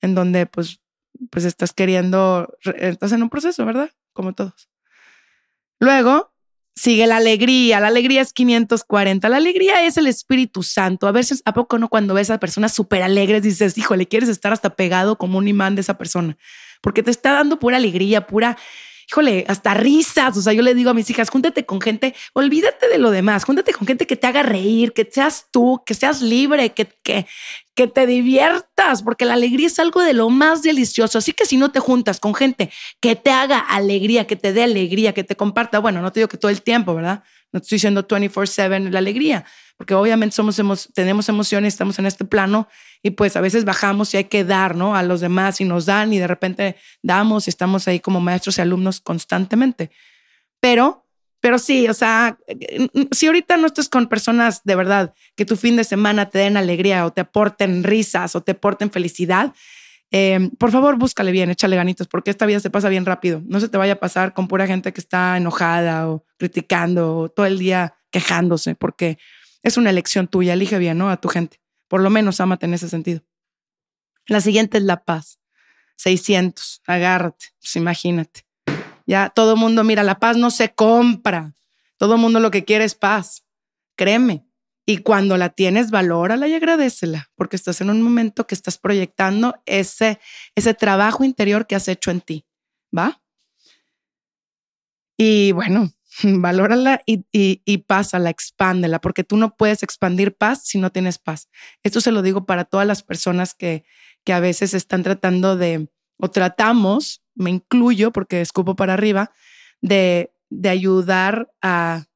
en 0.00 0.14
donde 0.14 0.46
pues, 0.46 0.80
pues 1.30 1.44
estás 1.44 1.74
queriendo, 1.74 2.56
estás 2.76 3.12
en 3.12 3.22
un 3.22 3.28
proceso, 3.28 3.66
¿verdad? 3.66 3.90
Como 4.14 4.32
todos. 4.32 4.70
Luego 5.78 6.31
sigue 6.74 7.06
la 7.06 7.16
alegría. 7.16 7.80
La 7.80 7.88
alegría 7.88 8.20
es 8.20 8.32
540. 8.32 9.28
La 9.28 9.36
alegría 9.36 9.86
es 9.86 9.96
el 9.96 10.06
Espíritu 10.06 10.62
Santo. 10.62 11.06
A 11.06 11.12
veces, 11.12 11.42
¿a 11.44 11.52
poco 11.52 11.78
no 11.78 11.88
cuando 11.88 12.14
ves 12.14 12.30
a 12.30 12.38
personas 12.38 12.72
súper 12.72 13.02
alegres 13.02 13.42
dices, 13.42 13.76
híjole, 13.76 14.08
quieres 14.08 14.28
estar 14.28 14.52
hasta 14.52 14.76
pegado 14.76 15.16
como 15.16 15.38
un 15.38 15.48
imán 15.48 15.74
de 15.74 15.82
esa 15.82 15.98
persona? 15.98 16.36
Porque 16.80 17.02
te 17.02 17.10
está 17.10 17.32
dando 17.32 17.58
pura 17.58 17.76
alegría, 17.76 18.26
pura 18.26 18.56
híjole, 19.12 19.44
hasta 19.46 19.74
risas. 19.74 20.36
O 20.38 20.42
sea, 20.42 20.54
yo 20.54 20.62
le 20.62 20.74
digo 20.74 20.88
a 20.88 20.94
mis 20.94 21.08
hijas, 21.10 21.28
júntate 21.28 21.66
con 21.66 21.82
gente, 21.82 22.14
olvídate 22.32 22.88
de 22.88 22.98
lo 22.98 23.10
demás, 23.10 23.44
júntate 23.44 23.74
con 23.74 23.86
gente 23.86 24.06
que 24.06 24.16
te 24.16 24.26
haga 24.26 24.42
reír, 24.42 24.92
que 24.92 25.06
seas 25.10 25.48
tú, 25.50 25.82
que 25.84 25.92
seas 25.92 26.22
libre, 26.22 26.70
que, 26.70 26.86
que, 27.02 27.26
que 27.74 27.86
te 27.86 28.06
diviertas, 28.06 29.02
porque 29.02 29.26
la 29.26 29.34
alegría 29.34 29.66
es 29.66 29.78
algo 29.78 30.00
de 30.00 30.14
lo 30.14 30.30
más 30.30 30.62
delicioso. 30.62 31.18
Así 31.18 31.34
que 31.34 31.44
si 31.44 31.58
no 31.58 31.70
te 31.70 31.78
juntas 31.78 32.20
con 32.20 32.34
gente 32.34 32.70
que 33.00 33.14
te 33.14 33.30
haga 33.30 33.58
alegría, 33.58 34.26
que 34.26 34.36
te 34.36 34.54
dé 34.54 34.62
alegría, 34.62 35.12
que 35.12 35.24
te 35.24 35.36
comparta, 35.36 35.78
bueno, 35.78 36.00
no 36.00 36.10
te 36.10 36.20
digo 36.20 36.28
que 36.28 36.38
todo 36.38 36.50
el 36.50 36.62
tiempo, 36.62 36.94
¿verdad? 36.94 37.22
No 37.52 37.60
estoy 37.60 37.76
diciendo 37.76 38.06
24/7 38.06 38.90
la 38.90 38.98
alegría, 38.98 39.44
porque 39.76 39.94
obviamente 39.94 40.34
somos, 40.34 40.88
tenemos 40.94 41.28
emociones, 41.28 41.74
estamos 41.74 41.98
en 41.98 42.06
este 42.06 42.24
plano 42.24 42.68
y 43.02 43.10
pues 43.10 43.36
a 43.36 43.40
veces 43.40 43.64
bajamos 43.64 44.14
y 44.14 44.16
hay 44.18 44.24
que 44.24 44.44
dar, 44.44 44.76
¿no? 44.76 44.96
A 44.96 45.02
los 45.02 45.20
demás 45.20 45.60
y 45.60 45.64
nos 45.64 45.86
dan 45.86 46.12
y 46.12 46.18
de 46.18 46.26
repente 46.26 46.76
damos 47.02 47.46
y 47.46 47.50
estamos 47.50 47.88
ahí 47.88 48.00
como 48.00 48.20
maestros 48.20 48.58
y 48.58 48.62
alumnos 48.62 49.00
constantemente. 49.00 49.90
Pero, 50.60 51.06
pero 51.40 51.58
sí, 51.58 51.88
o 51.88 51.94
sea, 51.94 52.38
si 53.10 53.26
ahorita 53.26 53.56
no 53.56 53.66
estás 53.66 53.88
con 53.88 54.08
personas 54.08 54.62
de 54.64 54.76
verdad 54.76 55.14
que 55.34 55.44
tu 55.44 55.56
fin 55.56 55.76
de 55.76 55.84
semana 55.84 56.30
te 56.30 56.38
den 56.38 56.56
alegría 56.56 57.04
o 57.04 57.12
te 57.12 57.22
aporten 57.22 57.82
risas 57.82 58.36
o 58.36 58.42
te 58.42 58.52
aporten 58.52 58.90
felicidad, 58.90 59.52
eh, 60.12 60.50
por 60.58 60.70
favor, 60.70 60.96
búscale 60.98 61.32
bien, 61.32 61.50
échale 61.50 61.74
ganitos, 61.74 62.06
porque 62.06 62.30
esta 62.30 62.44
vida 62.44 62.60
se 62.60 62.68
pasa 62.68 62.90
bien 62.90 63.06
rápido. 63.06 63.42
No 63.46 63.60
se 63.60 63.68
te 63.70 63.78
vaya 63.78 63.94
a 63.94 64.00
pasar 64.00 64.34
con 64.34 64.46
pura 64.46 64.66
gente 64.66 64.92
que 64.92 65.00
está 65.00 65.38
enojada 65.38 66.10
o 66.10 66.26
criticando 66.36 67.16
o 67.16 67.28
todo 67.30 67.46
el 67.46 67.58
día 67.58 67.94
quejándose, 68.10 68.74
porque 68.74 69.18
es 69.62 69.78
una 69.78 69.88
elección 69.88 70.28
tuya. 70.28 70.52
Elige 70.52 70.78
bien, 70.78 70.98
¿no? 70.98 71.08
A 71.08 71.16
tu 71.16 71.28
gente. 71.28 71.60
Por 71.88 72.02
lo 72.02 72.10
menos 72.10 72.40
ámate 72.40 72.66
en 72.66 72.74
ese 72.74 72.90
sentido. 72.90 73.22
La 74.26 74.42
siguiente 74.42 74.76
es 74.76 74.84
la 74.84 75.02
paz. 75.02 75.38
600, 75.96 76.82
agárrate, 76.86 77.46
pues 77.58 77.76
imagínate. 77.76 78.44
Ya 79.06 79.30
todo 79.30 79.56
mundo, 79.56 79.82
mira, 79.82 80.02
la 80.02 80.18
paz 80.18 80.36
no 80.36 80.50
se 80.50 80.74
compra. 80.74 81.54
Todo 81.96 82.18
mundo 82.18 82.38
lo 82.38 82.50
que 82.50 82.64
quiere 82.64 82.84
es 82.84 82.94
paz. 82.94 83.44
Créeme. 83.96 84.44
Y 84.84 84.98
cuando 84.98 85.36
la 85.36 85.50
tienes, 85.50 85.90
valórala 85.90 86.48
y 86.48 86.54
agradecela, 86.54 87.30
porque 87.36 87.56
estás 87.56 87.80
en 87.80 87.90
un 87.90 88.02
momento 88.02 88.46
que 88.46 88.54
estás 88.54 88.78
proyectando 88.78 89.54
ese, 89.64 90.18
ese 90.56 90.74
trabajo 90.74 91.22
interior 91.24 91.66
que 91.66 91.76
has 91.76 91.86
hecho 91.88 92.10
en 92.10 92.20
ti. 92.20 92.46
¿Va? 92.96 93.22
Y 95.16 95.52
bueno, 95.52 95.92
valórala 96.22 97.00
y, 97.06 97.24
y, 97.32 97.78
pásala, 97.78 98.30
expándela, 98.30 99.00
porque 99.00 99.24
tú 99.24 99.36
no 99.36 99.56
puedes 99.56 99.82
expandir 99.82 100.36
paz 100.36 100.62
si 100.64 100.78
no 100.78 100.90
tienes 100.90 101.18
paz. 101.18 101.48
Esto 101.82 102.00
se 102.00 102.12
lo 102.12 102.22
digo 102.22 102.44
para 102.44 102.64
todas 102.64 102.86
las 102.86 103.02
personas 103.02 103.54
que, 103.54 103.84
que 104.24 104.32
a 104.32 104.40
veces 104.40 104.74
están 104.74 105.04
tratando 105.04 105.56
de, 105.56 105.88
o 106.18 106.28
tratamos, 106.28 107.22
me 107.34 107.50
incluyo 107.50 108.12
porque 108.12 108.40
escupo 108.40 108.74
para 108.74 108.94
arriba, 108.94 109.32
de, 109.80 110.32
de 110.50 110.68
ayudar 110.68 111.52
a, 111.62 112.06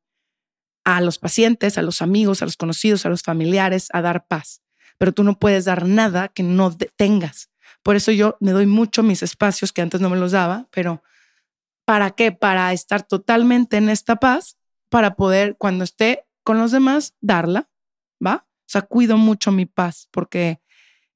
a 0.87 1.03
los 1.03 1.19
pacientes, 1.19 1.77
a 1.77 1.83
los 1.83 2.01
amigos, 2.01 2.41
a 2.41 2.47
los 2.47 2.57
conocidos, 2.57 3.05
a 3.05 3.11
los 3.11 3.23
familiares 3.23 3.89
a 3.93 4.01
dar 4.01 4.27
paz. 4.27 4.63
Pero 4.97 5.13
tú 5.13 5.23
no 5.25 5.39
puedes 5.39 5.67
dar 5.67 5.87
nada 5.87 6.29
que 6.29 6.43
no 6.43 6.75
tengas. 6.97 7.51
Por 7.83 7.97
eso 7.97 8.11
yo 8.13 8.39
me 8.41 8.53
doy 8.53 8.65
mucho 8.65 9.03
mis 9.03 9.23
espacios 9.23 9.73
que 9.73 9.83
antes 9.83 10.01
no 10.01 10.09
me 10.09 10.17
los 10.17 10.33
daba, 10.33 10.67
pero 10.71 11.03
¿Para 11.87 12.11
qué? 12.11 12.33
Para 12.33 12.73
estar 12.73 13.05
totalmente 13.05 13.77
en 13.77 13.89
esta 13.89 14.17
paz, 14.17 14.59
para 14.91 15.15
poder 15.15 15.57
cuando 15.57 15.85
esté 15.85 16.27
con 16.43 16.59
los 16.59 16.73
demás 16.73 17.15
darla, 17.21 17.71
¿va? 18.25 18.45
O 18.49 18.69
sea, 18.69 18.83
cuido 18.83 19.17
mucho 19.17 19.53
mi 19.53 19.67
paz 19.67 20.09
porque 20.11 20.61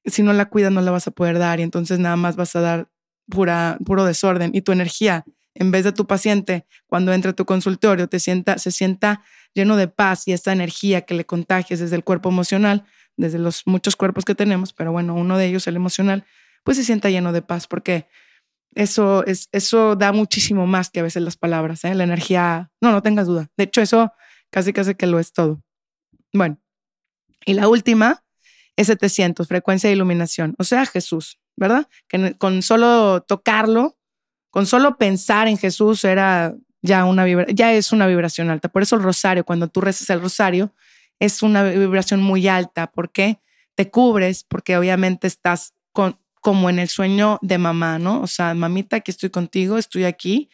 si 0.04 0.22
no 0.22 0.32
la 0.32 0.48
cuidas 0.48 0.70
no 0.70 0.80
la 0.80 0.92
vas 0.92 1.08
a 1.08 1.10
poder 1.10 1.40
dar 1.40 1.58
y 1.58 1.64
entonces 1.64 1.98
nada 1.98 2.14
más 2.14 2.36
vas 2.36 2.54
a 2.54 2.60
dar 2.60 2.88
pura, 3.28 3.78
puro 3.84 4.04
desorden 4.04 4.52
y 4.54 4.62
tu 4.62 4.70
energía, 4.70 5.24
en 5.54 5.70
vez 5.70 5.84
de 5.84 5.92
tu 5.92 6.06
paciente, 6.06 6.66
cuando 6.86 7.12
entra 7.12 7.32
a 7.32 7.34
tu 7.34 7.44
consultorio, 7.44 8.08
te 8.08 8.20
sienta, 8.20 8.58
se 8.58 8.70
sienta 8.70 9.22
lleno 9.54 9.76
de 9.76 9.88
paz 9.88 10.28
y 10.28 10.32
esta 10.32 10.52
energía 10.52 11.02
que 11.02 11.14
le 11.14 11.26
contagies 11.26 11.80
desde 11.80 11.96
el 11.96 12.04
cuerpo 12.04 12.28
emocional, 12.28 12.84
desde 13.16 13.38
los 13.38 13.66
muchos 13.66 13.96
cuerpos 13.96 14.24
que 14.24 14.34
tenemos, 14.34 14.72
pero 14.72 14.92
bueno, 14.92 15.14
uno 15.14 15.36
de 15.36 15.46
ellos, 15.46 15.66
el 15.66 15.76
emocional, 15.76 16.24
pues 16.64 16.76
se 16.76 16.84
sienta 16.84 17.10
lleno 17.10 17.32
de 17.32 17.42
paz 17.42 17.66
porque 17.66 18.06
eso, 18.74 19.24
es, 19.26 19.48
eso 19.52 19.96
da 19.96 20.12
muchísimo 20.12 20.66
más 20.66 20.90
que 20.90 21.00
a 21.00 21.02
veces 21.02 21.22
las 21.22 21.36
palabras, 21.36 21.84
¿eh? 21.84 21.94
la 21.94 22.04
energía, 22.04 22.70
no, 22.80 22.92
no 22.92 23.02
tengas 23.02 23.26
duda. 23.26 23.48
De 23.56 23.64
hecho, 23.64 23.80
eso 23.80 24.12
casi 24.50 24.72
casi 24.72 24.94
que 24.94 25.06
lo 25.06 25.18
es 25.18 25.32
todo. 25.32 25.62
Bueno, 26.32 26.60
y 27.44 27.54
la 27.54 27.68
última 27.68 28.24
es 28.76 28.86
700, 28.86 29.48
frecuencia 29.48 29.88
de 29.88 29.96
iluminación, 29.96 30.54
o 30.58 30.64
sea, 30.64 30.86
Jesús, 30.86 31.40
¿verdad? 31.56 31.88
Que 32.08 32.36
con 32.38 32.62
solo 32.62 33.22
tocarlo, 33.22 33.98
con 34.50 34.66
solo 34.66 34.96
pensar 34.96 35.48
en 35.48 35.56
Jesús 35.56 36.04
era 36.04 36.54
ya 36.82 37.04
una 37.04 37.26
ya 37.48 37.72
es 37.72 37.92
una 37.92 38.06
vibración 38.06 38.50
alta. 38.50 38.68
Por 38.68 38.82
eso 38.82 38.96
el 38.96 39.02
rosario, 39.02 39.44
cuando 39.44 39.68
tú 39.68 39.80
rezas 39.80 40.10
el 40.10 40.20
rosario, 40.20 40.72
es 41.18 41.42
una 41.42 41.62
vibración 41.64 42.22
muy 42.22 42.48
alta. 42.48 42.90
porque 42.90 43.40
Te 43.74 43.90
cubres, 43.90 44.44
porque 44.44 44.76
obviamente 44.76 45.26
estás 45.26 45.74
con, 45.92 46.18
como 46.40 46.68
en 46.68 46.78
el 46.78 46.88
sueño 46.88 47.38
de 47.42 47.58
mamá, 47.58 47.98
¿no? 47.98 48.20
O 48.22 48.26
sea, 48.26 48.54
mamita, 48.54 48.96
aquí 48.96 49.10
estoy 49.10 49.30
contigo, 49.30 49.78
estoy 49.78 50.04
aquí. 50.04 50.50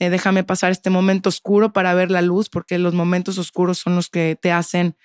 Eh, 0.00 0.10
déjame 0.10 0.42
pasar 0.42 0.72
este 0.72 0.90
momento 0.90 1.28
oscuro 1.28 1.72
para 1.72 1.94
ver 1.94 2.10
la 2.10 2.22
luz, 2.22 2.48
porque 2.48 2.78
los 2.78 2.94
momentos 2.94 3.38
oscuros 3.38 3.78
son 3.78 3.94
los 3.94 4.08
que 4.08 4.36
te 4.40 4.50
hacen 4.50 4.96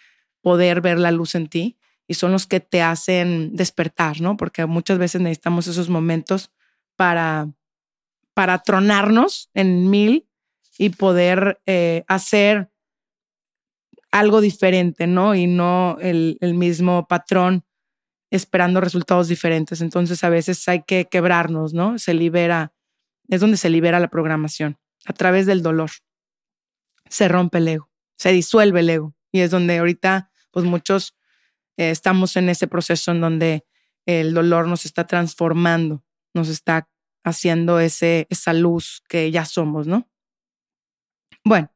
poder 0.41 0.81
ver 0.81 0.99
la 0.99 1.11
luz 1.11 1.35
en 1.35 1.47
ti 1.47 1.77
y 2.07 2.15
son 2.15 2.31
los 2.31 2.47
que 2.47 2.59
te 2.59 2.81
hacen 2.81 3.55
despertar, 3.55 4.19
¿no? 4.19 4.35
Porque 4.35 4.65
muchas 4.65 4.97
veces 4.97 5.21
necesitamos 5.21 5.67
esos 5.67 5.89
momentos 5.89 6.51
para, 6.95 7.49
para 8.39 8.59
tronarnos 8.59 9.49
en 9.53 9.89
mil 9.89 10.25
y 10.77 10.91
poder 10.91 11.61
eh, 11.65 12.05
hacer 12.07 12.71
algo 14.11 14.39
diferente, 14.39 15.07
¿no? 15.07 15.35
Y 15.35 15.45
no 15.45 15.97
el, 15.99 16.37
mismo 16.53 17.05
patrón 17.05 17.65
esperando 18.31 18.79
resultados 18.79 19.27
diferentes. 19.27 19.81
Entonces 19.81 20.23
a 20.23 20.29
veces 20.29 20.65
hay 20.69 20.83
que 20.83 21.09
quebrarnos, 21.09 21.73
¿no? 21.73 21.99
Se 21.99 22.13
libera, 22.13 22.71
es 23.27 23.41
donde 23.41 23.57
se 23.57 23.69
libera 23.69 23.99
la 23.99 24.07
programación, 24.07 24.77
a 25.03 25.11
través 25.11 25.45
del 25.45 25.61
dolor. 25.61 25.89
Se 27.09 27.27
rompe 27.27 27.57
el 27.57 27.67
ego, 27.67 27.89
se 28.15 28.31
disuelve 28.31 28.79
el 28.79 28.89
ego. 28.89 29.15
Y 29.33 29.41
es 29.41 29.51
donde 29.51 29.79
ahorita, 29.79 30.31
pues 30.51 30.63
muchos 30.63 31.13
eh, 31.75 31.89
estamos 31.89 32.37
en 32.37 32.47
ese 32.47 32.67
proceso 32.67 33.11
en 33.11 33.19
donde 33.19 33.65
el 34.05 34.33
dolor 34.33 34.65
nos 34.69 34.85
está 34.85 35.05
transformando, 35.05 36.05
nos 36.33 36.47
está 36.47 36.87
haciendo 37.23 37.79
ese, 37.79 38.27
esa 38.29 38.53
luz 38.53 39.03
que 39.07 39.31
ya 39.31 39.45
somos, 39.45 39.87
¿no? 39.87 40.09
Bueno, 41.43 41.71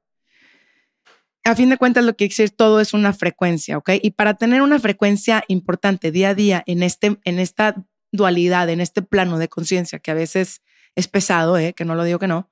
a 1.44 1.56
fin 1.56 1.70
de 1.70 1.78
cuentas 1.78 2.06
lo 2.06 2.16
que 2.16 2.28
decir 2.28 2.52
todo 2.52 2.80
es 2.80 2.94
una 2.94 3.14
frecuencia, 3.14 3.78
¿ok? 3.78 3.92
Y 4.02 4.12
para 4.12 4.36
tener 4.36 4.62
una 4.62 4.80
frecuencia 4.80 5.44
importante 5.48 6.12
día 6.12 6.30
a 6.30 6.36
día 6.36 6.64
en, 6.66 6.84
este, 6.84 7.20
en 7.24 7.40
esta 7.40 7.86
dualidad, 8.12 8.70
en 8.70 8.80
este 8.80 9.02
plano 9.02 9.38
de 9.38 9.50
conciencia 9.50 10.00
que 10.00 10.12
a 10.12 10.14
veces 10.14 10.62
es 10.96 11.08
pesado, 11.08 11.58
¿eh? 11.58 11.74
que 11.74 11.86
no 11.86 11.96
lo 11.96 12.04
digo 12.04 12.20
que 12.20 12.28
no, 12.28 12.52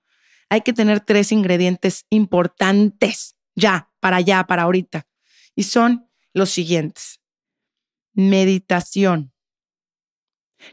hay 0.49 0.62
que 0.62 0.73
tener 0.73 0.99
tres 0.99 1.32
ingredientes 1.32 2.06
importantes 2.10 3.38
ya, 3.56 3.89
para 3.99 4.17
allá, 4.17 4.43
para 4.45 4.63
ahorita. 4.63 5.08
Y 5.56 5.63
son 5.63 6.10
los 6.34 6.49
siguientes. 6.49 7.21
Meditación. 8.13 9.34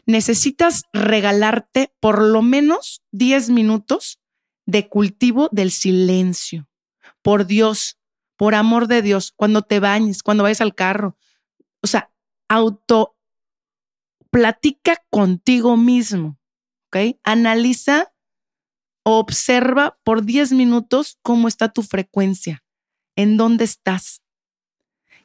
Necesitas 0.05 0.83
regalarte 0.93 1.93
por 1.99 2.21
lo 2.21 2.41
menos 2.41 3.01
10 3.11 3.49
minutos 3.49 4.19
de 4.65 4.87
cultivo 4.87 5.49
del 5.51 5.71
silencio. 5.71 6.69
Por 7.21 7.45
Dios, 7.45 7.97
por 8.37 8.55
amor 8.55 8.87
de 8.87 9.01
Dios, 9.01 9.33
cuando 9.35 9.61
te 9.63 9.79
bañes, 9.79 10.23
cuando 10.23 10.43
vayas 10.43 10.61
al 10.61 10.75
carro. 10.75 11.17
O 11.81 11.87
sea, 11.87 12.11
auto 12.47 13.17
platica 14.31 15.03
contigo 15.09 15.75
mismo, 15.77 16.39
¿ok? 16.87 17.17
Analiza, 17.23 18.13
observa 19.03 19.99
por 20.03 20.23
10 20.23 20.53
minutos 20.53 21.17
cómo 21.21 21.47
está 21.47 21.69
tu 21.69 21.83
frecuencia, 21.83 22.63
en 23.15 23.37
dónde 23.37 23.63
estás. 23.63 24.21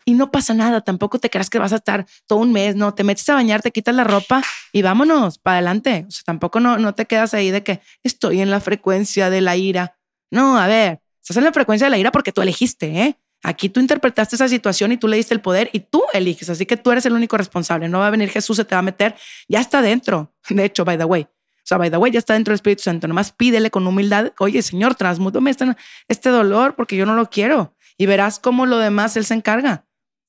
Y 0.05 0.15
no 0.15 0.31
pasa 0.31 0.53
nada, 0.53 0.83
tampoco 0.83 1.19
te 1.19 1.31
creas 1.31 1.49
que 1.49 1.59
vas 1.59 1.73
a 1.73 1.77
estar 1.77 2.07
todo 2.27 2.41
un 2.41 2.53
mes, 2.53 2.77
no, 2.77 2.95
te 2.95 3.05
metes 3.05 3.29
a 3.29 3.35
bañar, 3.35 3.63
te 3.63 3.71
quitas 3.71 3.95
la 3.95 4.05
ropa 4.05 4.43
y 4.73 4.83
vámonos 4.83 5.39
para 5.39 5.59
adelante. 5.59 6.05
O 6.07 6.11
sea, 6.11 6.23
tampoco 6.27 6.61
no, 6.61 6.79
no 6.79 6.95
te 6.95 7.07
quedas 7.07 7.33
ahí 7.33 7.51
de 7.51 7.63
que 7.63 7.81
estoy 8.03 8.41
en 8.41 8.51
la 8.51 8.61
frecuencia 8.61 9.31
de 9.31 9.41
la 9.41 9.57
ira. 9.57 9.97
No, 10.31 10.59
a 10.59 10.67
ver, 10.67 11.01
estás 11.23 11.39
en 11.39 11.45
la 11.45 11.53
frecuencia 11.53 11.87
de 11.87 11.91
la 11.91 11.99
ira 11.99 12.13
porque 12.13 12.33
tú 12.33 12.43
elegiste, 12.43 12.87
¿eh? 13.01 13.19
Aquí 13.45 13.69
tú 13.69 13.79
interpretaste 13.79 14.37
esa 14.37 14.49
situación 14.49 14.91
y 14.93 14.97
tú 14.97 15.07
le 15.07 15.19
diste 15.19 15.35
el 15.35 15.41
poder 15.43 15.69
y 15.73 15.81
tú 15.81 16.03
eliges. 16.15 16.49
Así 16.49 16.65
que 16.65 16.79
tú 16.79 16.91
eres 16.91 17.05
el 17.05 17.13
único 17.13 17.37
responsable. 17.37 17.91
No 17.91 17.99
va 17.99 18.07
a 18.07 18.11
venir 18.11 18.31
Jesús, 18.31 18.57
se 18.57 18.65
te 18.65 18.75
va 18.75 18.79
a 18.79 18.83
meter. 18.83 19.15
Ya 19.49 19.61
está 19.61 19.83
dentro. 19.83 20.33
De 20.49 20.65
hecho, 20.65 20.85
by 20.87 20.97
the 20.97 21.05
way. 21.05 21.23
O 21.23 21.67
sea, 21.67 21.77
by 21.77 21.91
the 21.91 21.99
way, 21.99 22.11
ya 22.11 22.19
está 22.19 22.33
dentro 22.33 22.53
del 22.53 22.57
Espíritu 22.57 22.83
Santo. 22.83 23.07
Nomás 23.07 23.33
pídele 23.33 23.71
con 23.71 23.87
humildad. 23.87 24.33
Oye, 24.39 24.63
Señor, 24.63 24.95
transmútame 24.95 25.51
este, 25.51 25.77
este 26.09 26.31
dolor 26.31 26.75
porque 26.75 26.97
yo 26.97 27.05
no 27.05 27.15
lo 27.15 27.29
quiero. 27.29 27.75
Y 27.99 28.07
verás 28.07 28.39
cómo 28.39 28.65
lo 28.65 28.79
demás 28.79 29.17
Él 29.19 29.27
se 29.27 29.35
encarga. 29.35 29.85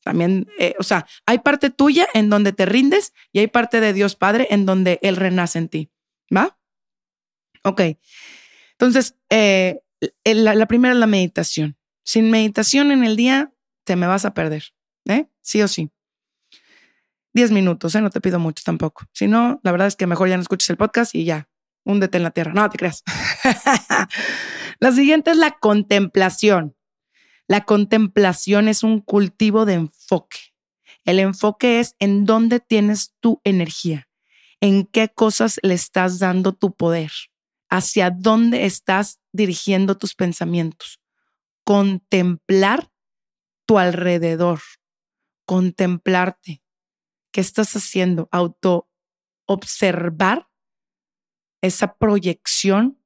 También, 0.05 0.47
eh, 0.59 0.75
o 0.77 0.83
sea, 0.83 1.07
hay 1.25 1.39
parte 1.39 1.71
tuya 1.71 2.07
en 2.13 2.29
donde 2.29 2.53
te 2.53 2.67
rindes 2.67 3.11
y 3.31 3.39
hay 3.39 3.47
parte 3.47 3.81
de 3.81 3.91
Dios 3.91 4.15
Padre 4.15 4.47
en 4.51 4.67
donde 4.67 4.99
Él 5.01 5.15
renace 5.15 5.57
en 5.57 5.67
ti. 5.67 5.91
¿Va? 6.33 6.59
Ok. 7.63 7.81
Entonces, 8.73 9.15
eh, 9.31 9.81
la 10.23 10.67
primera 10.67 10.93
es 10.93 10.99
la 10.99 11.07
meditación. 11.07 11.75
Sin 12.03 12.29
meditación 12.29 12.91
en 12.91 13.03
el 13.03 13.15
día, 13.15 13.51
te 13.83 13.95
me 13.95 14.05
vas 14.05 14.25
a 14.25 14.35
perder, 14.35 14.75
¿eh? 15.05 15.25
Sí 15.41 15.63
o 15.63 15.67
sí. 15.67 15.89
Diez 17.33 17.49
minutos, 17.49 17.95
¿eh? 17.95 18.01
No 18.01 18.11
te 18.11 18.21
pido 18.21 18.37
mucho 18.37 18.63
tampoco. 18.63 19.05
Si 19.11 19.27
no, 19.27 19.59
la 19.63 19.71
verdad 19.71 19.87
es 19.87 19.95
que 19.95 20.05
mejor 20.05 20.29
ya 20.29 20.35
no 20.35 20.43
escuches 20.43 20.69
el 20.69 20.77
podcast 20.77 21.15
y 21.15 21.25
ya, 21.25 21.49
húndete 21.83 22.17
en 22.17 22.23
la 22.23 22.29
tierra. 22.29 22.53
No 22.53 22.69
te 22.69 22.77
creas. 22.77 23.03
la 24.79 24.91
siguiente 24.91 25.31
es 25.31 25.37
la 25.37 25.57
contemplación. 25.57 26.75
La 27.47 27.65
contemplación 27.65 28.67
es 28.67 28.83
un 28.83 29.01
cultivo 29.01 29.65
de 29.65 29.73
enfoque. 29.73 30.39
El 31.03 31.19
enfoque 31.19 31.79
es 31.79 31.95
en 31.99 32.25
dónde 32.25 32.59
tienes 32.59 33.13
tu 33.19 33.41
energía, 33.43 34.07
en 34.59 34.85
qué 34.85 35.09
cosas 35.09 35.59
le 35.61 35.75
estás 35.75 36.19
dando 36.19 36.53
tu 36.53 36.75
poder, 36.75 37.11
hacia 37.69 38.09
dónde 38.09 38.65
estás 38.65 39.19
dirigiendo 39.31 39.97
tus 39.97 40.15
pensamientos 40.15 40.99
contemplar 41.65 42.91
tu 43.65 43.77
alrededor, 43.79 44.61
contemplarte. 45.45 46.63
¿Qué 47.31 47.41
estás 47.41 47.75
haciendo? 47.75 48.29
Auto 48.31 48.89
observar 49.47 50.47
esa 51.61 51.97
proyección 51.97 53.03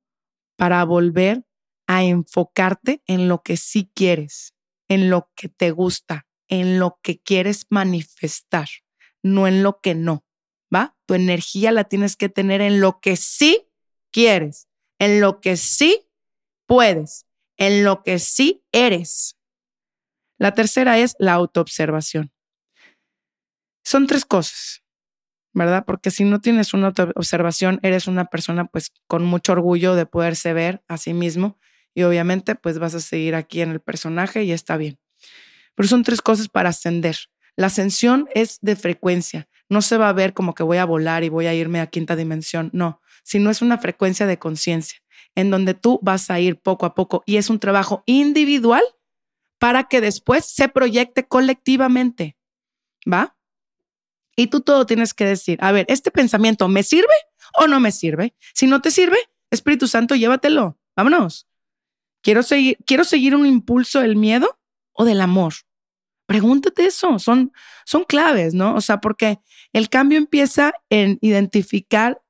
para 0.58 0.84
volver 0.84 1.47
a 1.89 2.04
enfocarte 2.04 3.02
en 3.08 3.28
lo 3.28 3.41
que 3.41 3.58
sí 3.58 3.91
quieres, 3.95 4.54
en 4.89 5.10
lo 5.10 5.32
que 5.36 5.49
te 5.49 5.71
gusta, 5.71 6.28
en 6.47 6.78
lo 6.78 6.99
que 7.02 7.19
quieres 7.19 7.65
manifestar, 7.71 8.69
no 9.23 9.47
en 9.47 9.63
lo 9.63 9.82
que 9.82 9.95
no, 9.95 10.23
¿va? 10.73 10.95
Tu 11.08 11.15
energía 11.15 11.71
la 11.71 11.86
tienes 11.86 12.15
que 12.15 12.30
tener 12.30 12.62
en 12.62 12.80
lo 12.80 12.99
que 12.99 13.15
sí 13.15 13.71
quieres, 14.12 14.69
en 14.99 15.19
lo 15.19 15.41
que 15.41 15.58
sí 15.58 16.08
puedes, 16.67 17.25
en 17.58 17.84
lo 17.84 18.04
que 18.04 18.19
sí 18.19 18.63
eres. 18.71 19.36
La 20.38 20.54
tercera 20.54 20.99
es 20.99 21.15
la 21.17 21.34
autoobservación. 21.34 22.32
Son 23.84 24.06
tres 24.06 24.25
cosas, 24.25 24.84
¿verdad? 25.54 25.86
Porque 25.88 26.12
si 26.12 26.23
no 26.23 26.39
tienes 26.39 26.75
una 26.75 26.89
autoobservación, 26.89 27.80
eres 27.82 28.06
una 28.06 28.25
persona 28.25 28.65
pues 28.65 28.91
con 29.08 29.25
mucho 29.25 29.54
orgullo 29.54 29.95
de 29.95 30.06
poderse 30.06 30.54
ver 30.54 30.84
a 30.88 30.97
sí 30.97 31.15
mismo 31.15 31.58
y 31.93 32.04
obviamente 32.04 32.56
pues 32.56 32.80
vas 32.80 32.95
a 32.95 32.99
seguir 32.99 33.36
aquí 33.36 33.62
en 33.62 33.71
el 33.71 33.80
personaje 33.80 34.43
y 34.43 34.52
está 34.52 34.78
bien. 34.78 34.99
Pero 35.75 35.88
son 35.88 36.04
tres 36.04 36.21
cosas 36.21 36.47
para 36.47 36.69
ascender. 36.69 37.17
La 37.56 37.67
ascensión 37.67 38.28
es 38.34 38.60
de 38.62 38.75
frecuencia. 38.75 39.47
No 39.69 39.82
se 39.82 39.97
va 39.97 40.10
a 40.10 40.13
ver 40.13 40.34
como 40.34 40.56
que 40.56 40.63
voy 40.63 40.78
a 40.78 40.86
volar 40.86 41.23
y 41.23 41.30
voy 41.30 41.47
a 41.47 41.54
irme 41.54 41.80
a 41.80 41.88
quinta 41.88 42.15
dimensión. 42.15 42.69
No, 42.73 43.02
sino 43.23 43.49
es 43.49 43.62
una 43.62 43.78
frecuencia 43.78 44.25
de 44.28 44.39
conciencia 44.39 44.99
en 45.36 45.49
donde 45.49 45.73
tú 45.73 45.99
vas 46.02 46.30
a 46.32 46.39
ir 46.39 46.60
poco 46.60 46.86
a 46.86 46.95
poco 46.95 47.23
y 47.25 47.38
es 47.38 47.49
un 47.49 47.60
trabajo 47.60 48.04
individual 48.06 48.84
para 49.58 49.86
que 49.86 50.02
después 50.02 50.45
se 50.45 50.69
proyecte 50.69 51.28
colectivamente. 51.28 52.38
¿Va? 53.12 53.36
Y 54.36 54.47
tú 54.47 54.62
todo 54.62 54.86
tienes 54.86 55.13
que 55.13 55.25
decir, 55.25 55.60
a 55.62 55.71
ver, 55.71 55.86
¿este 55.89 56.12
pensamiento 56.12 56.67
me 56.69 56.84
sirve 56.84 57.08
o 57.60 57.67
no 57.67 57.80
me 57.80 57.91
sirve? 57.91 58.36
Si 58.54 58.67
no 58.67 58.82
te 58.82 58.91
sirve, 58.91 59.17
Espíritu 59.52 59.88
Santo, 59.88 60.15
llévatelo. 60.15 60.80
Vámonos. 60.95 61.49
Quiero 62.21 62.43
seguir, 62.43 62.77
quiero 62.86 63.03
seguir 63.03 63.36
un 63.36 63.45
impulso 63.45 64.01
del 64.01 64.15
miedo 64.15 64.60
o 64.93 65.05
del 65.05 65.21
amor. 65.21 65.53
Pregúntate 66.25 66.86
eso, 66.86 67.17
son, 67.17 67.51
son 67.86 68.03
claves, 68.03 68.53
¿no? 68.53 68.75
O 68.75 68.82
sea, 68.82 69.01
porque 69.01 69.39
el 69.73 69.89
cambio 69.89 70.17
empieza 70.17 70.73
en 70.89 71.17
identificar 71.21 72.21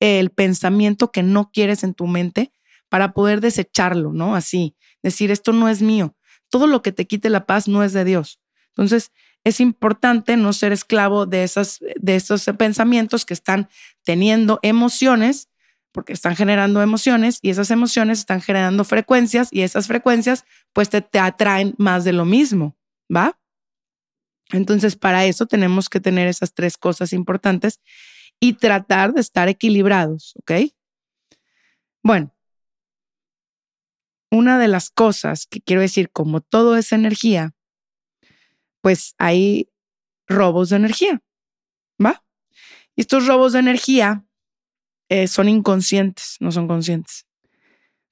el 0.00 0.30
pensamiento 0.30 1.12
que 1.12 1.22
no 1.22 1.50
quieres 1.52 1.84
en 1.84 1.94
tu 1.94 2.06
mente 2.06 2.52
para 2.88 3.12
poder 3.12 3.40
desecharlo, 3.40 4.12
¿no? 4.12 4.34
Así, 4.34 4.74
decir, 5.02 5.30
esto 5.30 5.52
no 5.52 5.68
es 5.68 5.82
mío. 5.82 6.16
Todo 6.48 6.66
lo 6.66 6.82
que 6.82 6.92
te 6.92 7.06
quite 7.06 7.30
la 7.30 7.46
paz 7.46 7.68
no 7.68 7.84
es 7.84 7.92
de 7.92 8.04
Dios. 8.04 8.40
Entonces, 8.68 9.12
es 9.44 9.60
importante 9.60 10.36
no 10.36 10.52
ser 10.52 10.72
esclavo 10.72 11.26
de, 11.26 11.44
esas, 11.44 11.80
de 12.00 12.16
esos 12.16 12.44
pensamientos 12.58 13.24
que 13.24 13.34
están 13.34 13.68
teniendo 14.04 14.60
emociones, 14.62 15.48
porque 15.92 16.12
están 16.12 16.34
generando 16.34 16.82
emociones 16.82 17.38
y 17.42 17.50
esas 17.50 17.70
emociones 17.70 18.18
están 18.18 18.40
generando 18.40 18.84
frecuencias 18.84 19.48
y 19.52 19.62
esas 19.62 19.86
frecuencias 19.86 20.44
pues 20.72 20.88
te, 20.88 21.02
te 21.02 21.18
atraen 21.18 21.74
más 21.78 22.04
de 22.04 22.12
lo 22.12 22.24
mismo, 22.24 22.76
¿va? 23.14 23.38
Entonces, 24.50 24.96
para 24.96 25.24
eso 25.24 25.46
tenemos 25.46 25.88
que 25.88 26.00
tener 26.00 26.28
esas 26.28 26.52
tres 26.52 26.76
cosas 26.76 27.12
importantes 27.12 27.80
y 28.40 28.54
tratar 28.54 29.12
de 29.14 29.20
estar 29.20 29.48
equilibrados, 29.48 30.34
¿ok? 30.40 30.72
Bueno, 32.02 32.34
una 34.30 34.58
de 34.58 34.68
las 34.68 34.90
cosas 34.90 35.46
que 35.46 35.60
quiero 35.60 35.82
decir, 35.82 36.10
como 36.10 36.40
todo 36.40 36.76
es 36.76 36.92
energía, 36.92 37.54
pues 38.80 39.14
hay 39.18 39.70
robos 40.26 40.70
de 40.70 40.76
energía, 40.76 41.22
¿va? 42.04 42.24
Y 42.96 43.02
estos 43.02 43.26
robos 43.26 43.52
de 43.52 43.60
energía 43.60 44.24
eh, 45.12 45.28
son 45.28 45.48
inconscientes, 45.48 46.36
no 46.40 46.52
son 46.52 46.68
conscientes. 46.68 47.26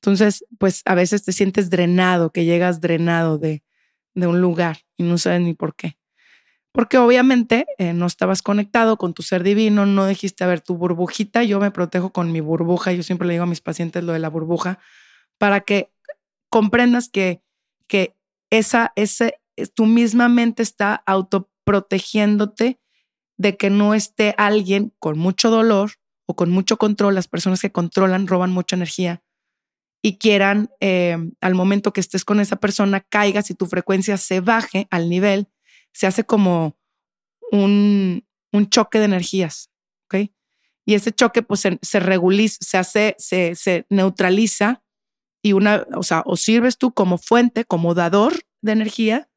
Entonces, 0.02 0.44
pues 0.58 0.82
a 0.84 0.94
veces 0.94 1.24
te 1.24 1.32
sientes 1.32 1.70
drenado, 1.70 2.30
que 2.30 2.44
llegas 2.44 2.80
drenado 2.80 3.38
de, 3.38 3.62
de 4.14 4.26
un 4.26 4.40
lugar 4.40 4.78
y 4.96 5.02
no 5.04 5.18
sabes 5.18 5.40
ni 5.40 5.54
por 5.54 5.74
qué 5.74 6.00
porque 6.72 6.98
obviamente 6.98 7.66
eh, 7.78 7.92
no 7.92 8.06
estabas 8.06 8.42
conectado 8.42 8.96
con 8.96 9.12
tu 9.12 9.22
ser 9.22 9.42
divino, 9.42 9.86
no 9.86 10.06
dijiste 10.06 10.46
ver 10.46 10.60
tu 10.60 10.76
burbujita, 10.76 11.42
yo 11.42 11.58
me 11.58 11.70
protejo 11.70 12.12
con 12.12 12.30
mi 12.30 12.40
burbuja, 12.40 12.92
yo 12.92 13.02
siempre 13.02 13.26
le 13.26 13.34
digo 13.34 13.44
a 13.44 13.48
mis 13.48 13.60
pacientes 13.60 14.04
lo 14.04 14.12
de 14.12 14.20
la 14.20 14.28
burbuja, 14.28 14.78
para 15.38 15.62
que 15.62 15.90
comprendas 16.48 17.08
que, 17.08 17.42
que 17.88 18.16
esa, 18.50 18.92
ese, 18.94 19.40
tu 19.74 19.86
misma 19.86 20.28
mente 20.28 20.62
está 20.62 21.02
autoprotegiéndote 21.06 22.78
de 23.36 23.56
que 23.56 23.70
no 23.70 23.94
esté 23.94 24.34
alguien 24.38 24.92
con 24.98 25.18
mucho 25.18 25.50
dolor 25.50 25.92
con 26.34 26.50
mucho 26.50 26.76
control, 26.76 27.14
las 27.14 27.28
personas 27.28 27.60
que 27.60 27.72
controlan 27.72 28.26
roban 28.26 28.52
mucha 28.52 28.76
energía 28.76 29.22
y 30.02 30.18
quieran 30.18 30.70
eh, 30.80 31.16
al 31.40 31.54
momento 31.54 31.92
que 31.92 32.00
estés 32.00 32.24
con 32.24 32.40
esa 32.40 32.56
persona 32.56 33.00
caigas 33.00 33.50
y 33.50 33.54
tu 33.54 33.66
frecuencia 33.66 34.16
se 34.16 34.40
baje 34.40 34.88
al 34.90 35.08
nivel 35.10 35.48
se 35.92 36.06
hace 36.06 36.24
como 36.24 36.76
un, 37.50 38.24
choque 38.70 38.98
de 38.98 39.04
energías, 39.06 39.70
¿ok? 40.06 40.30
Y 40.86 40.94
ese 40.94 41.12
choque 41.12 41.42
pues 41.42 41.60
se, 41.60 41.78
se 41.82 42.00
reguliza, 42.00 42.58
se 42.60 42.78
hace, 42.78 43.14
se, 43.18 43.54
se 43.54 43.86
neutraliza 43.90 44.82
y 45.42 45.52
una, 45.52 45.86
o 45.94 46.02
sea, 46.02 46.22
o 46.26 46.36
sirves 46.36 46.78
tú 46.78 46.92
como 46.92 47.18
fuente, 47.18 47.64
como 47.64 47.94
dador 47.94 48.34
de 48.62 48.72
energía, 48.72 49.30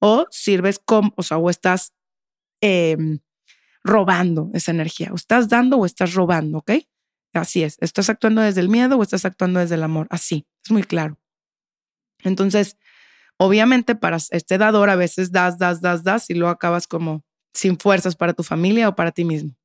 o 0.00 0.26
sirves 0.30 0.78
como, 0.78 1.12
o 1.16 1.22
sea, 1.22 1.38
o 1.38 1.48
estás 1.48 1.92
em, 2.60 3.20
robando 3.86 4.50
esa 4.52 4.72
energía, 4.72 5.10
o 5.12 5.14
estás 5.14 5.48
dando 5.48 5.78
o 5.78 5.86
estás 5.86 6.14
robando, 6.14 6.58
¿ok? 6.58 6.72
Así 7.32 7.62
es. 7.62 7.76
¿Estás 7.80 8.10
actuando 8.10 8.42
desde 8.42 8.60
el 8.60 8.68
miedo 8.68 8.96
o 8.96 9.02
estás 9.02 9.24
actuando 9.24 9.60
desde 9.60 9.76
el 9.76 9.82
amor? 9.82 10.06
Así, 10.10 10.46
es 10.64 10.70
muy 10.70 10.82
claro. 10.82 11.18
Entonces, 12.24 12.76
obviamente 13.38 13.94
para 13.94 14.18
este 14.30 14.58
dador 14.58 14.90
a 14.90 14.96
veces 14.96 15.32
das, 15.32 15.58
das, 15.58 15.80
das, 15.80 16.02
das 16.02 16.30
y 16.30 16.34
luego 16.34 16.50
acabas 16.50 16.86
como 16.86 17.24
sin 17.52 17.78
fuerzas 17.78 18.16
para 18.16 18.32
tu 18.32 18.42
familia 18.42 18.88
o 18.88 18.96
para 18.96 19.12
ti 19.12 19.24
mismo. 19.24 19.56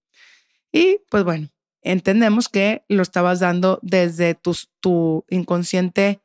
Y 0.71 0.99
pues 1.09 1.23
bueno, 1.23 1.49
entendemos 1.81 2.49
que 2.49 2.85
lo 2.87 3.01
estabas 3.01 3.39
dando 3.39 3.79
desde 3.81 4.35
tu, 4.35 4.55
tu 4.79 5.25
inconsciente 5.29 6.21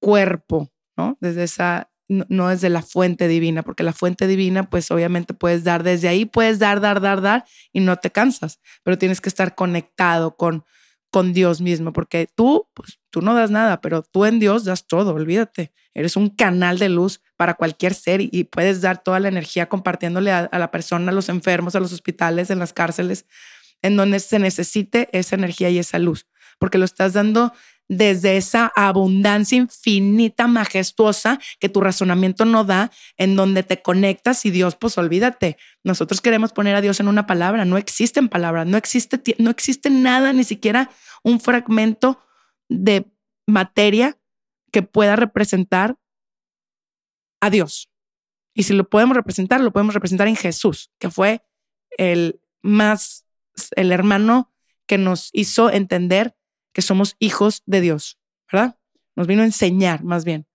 cuerpo, 0.00 0.70
¿no? 0.96 1.16
Desde 1.20 1.44
esa, 1.44 1.90
no, 2.08 2.48
desde 2.48 2.68
la 2.68 2.82
fuente 2.82 3.28
divina, 3.28 3.62
porque 3.62 3.82
la 3.82 3.92
fuente 3.92 4.26
divina, 4.26 4.68
pues 4.68 4.90
obviamente 4.90 5.34
puedes 5.34 5.64
dar 5.64 5.82
desde 5.82 6.08
ahí, 6.08 6.24
puedes 6.24 6.58
dar, 6.58 6.80
dar, 6.80 7.00
dar, 7.00 7.20
dar 7.22 7.44
y 7.72 7.80
no 7.80 7.96
te 7.96 8.10
cansas, 8.10 8.60
pero 8.82 8.98
tienes 8.98 9.20
que 9.20 9.28
estar 9.28 9.54
conectado 9.54 10.36
con, 10.36 10.64
con 11.10 11.32
Dios 11.32 11.60
mismo, 11.60 11.92
porque 11.92 12.28
tú, 12.34 12.68
pues 12.74 12.98
tú 13.10 13.22
no 13.22 13.34
das 13.34 13.50
nada, 13.50 13.80
pero 13.80 14.02
tú 14.02 14.24
en 14.26 14.38
Dios 14.38 14.64
das 14.64 14.86
todo, 14.86 15.14
olvídate. 15.14 15.72
Eres 15.94 16.16
un 16.16 16.28
canal 16.28 16.78
de 16.78 16.88
luz 16.88 17.20
para 17.36 17.54
cualquier 17.54 17.94
ser 17.94 18.20
y, 18.20 18.44
puedes 18.44 18.80
dar 18.80 19.02
toda 19.02 19.20
la 19.20 19.28
energía 19.28 19.68
compartiéndole 19.68 20.32
a, 20.32 20.40
a 20.40 20.58
la 20.58 20.70
persona, 20.72 21.12
a 21.12 21.14
los 21.14 21.28
enfermos, 21.28 21.76
a 21.76 21.80
los 21.80 21.92
hospitales, 21.92 22.50
en 22.50 22.58
las 22.58 22.72
cárceles, 22.72 23.26
en 23.80 23.96
donde 23.96 24.18
se 24.18 24.38
necesite 24.38 25.08
esa 25.12 25.36
energía 25.36 25.70
y 25.70 25.78
esa 25.78 25.98
luz, 25.98 26.26
porque 26.58 26.78
lo 26.78 26.84
estás 26.84 27.12
dando 27.12 27.52
desde 27.88 28.36
esa 28.36 28.72
abundancia 28.74 29.58
infinita, 29.58 30.46
majestuosa 30.46 31.38
que 31.60 31.68
tu 31.68 31.80
razonamiento 31.80 32.44
no 32.44 32.64
da, 32.64 32.90
en 33.16 33.36
donde 33.36 33.62
te 33.62 33.82
conectas 33.82 34.44
y 34.46 34.50
Dios, 34.50 34.76
pues 34.76 34.96
olvídate. 34.96 35.56
Nosotros 35.82 36.20
queremos 36.20 36.52
poner 36.52 36.76
a 36.76 36.80
Dios 36.80 37.00
en 37.00 37.08
una 37.08 37.26
palabra, 37.26 37.64
no 37.64 37.76
existen 37.76 38.28
palabras, 38.28 38.66
no 38.66 38.76
existe, 38.76 39.20
no 39.38 39.50
existe 39.50 39.90
nada, 39.90 40.32
ni 40.32 40.44
siquiera 40.44 40.90
un 41.22 41.40
fragmento 41.40 42.18
de 42.68 43.06
materia 43.46 44.18
que 44.72 44.82
pueda 44.82 45.16
representar 45.16 45.96
a 47.40 47.50
Dios. 47.50 47.90
Y 48.54 48.62
si 48.62 48.72
lo 48.72 48.88
podemos 48.88 49.16
representar, 49.16 49.60
lo 49.60 49.72
podemos 49.72 49.94
representar 49.94 50.28
en 50.28 50.36
Jesús, 50.36 50.90
que 50.98 51.10
fue 51.10 51.42
el 51.98 52.40
más, 52.62 53.26
el 53.76 53.92
hermano 53.92 54.52
que 54.86 54.96
nos 54.96 55.28
hizo 55.32 55.70
entender 55.70 56.34
que 56.74 56.82
somos 56.82 57.16
hijos 57.18 57.62
de 57.64 57.80
Dios, 57.80 58.18
¿verdad? 58.52 58.76
Nos 59.16 59.26
vino 59.26 59.42
a 59.42 59.46
enseñar 59.46 60.04
más 60.04 60.24
bien 60.24 60.46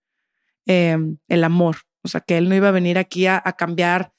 em, 0.67 1.17
el 1.27 1.43
amor. 1.43 1.77
O 2.03 2.07
sea, 2.07 2.21
que 2.21 2.37
Él 2.37 2.49
no 2.49 2.55
iba 2.55 2.67
a 2.67 2.71
venir 2.71 2.97
aquí 2.99 3.25
a, 3.25 3.41
cambiar 3.57 4.13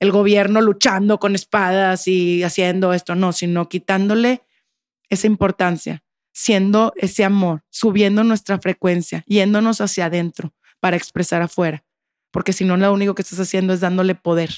el 0.00 0.10
gobierno 0.10 0.60
luchando 0.60 1.20
con 1.20 1.36
espadas 1.36 2.08
y 2.08 2.42
haciendo 2.42 2.92
esto, 2.92 3.14
no, 3.14 3.32
sino 3.32 3.68
quitándole 3.68 4.42
esa 5.10 5.28
importancia, 5.28 6.02
siendo 6.32 6.92
ese 6.96 7.24
amor, 7.24 7.62
subiendo 7.70 8.24
nuestra 8.24 8.58
frecuencia, 8.58 9.22
yéndonos 9.28 9.80
hacia 9.80 10.06
adentro 10.06 10.54
para 10.80 10.96
expresar 10.96 11.40
afuera. 11.40 11.84
Porque 12.32 12.52
si 12.52 12.64
no, 12.64 12.76
lo 12.76 12.92
único 12.92 13.14
que 13.14 13.22
estás 13.22 13.38
haciendo 13.38 13.72
es 13.72 13.80
dándole 13.80 14.16
poder. 14.16 14.50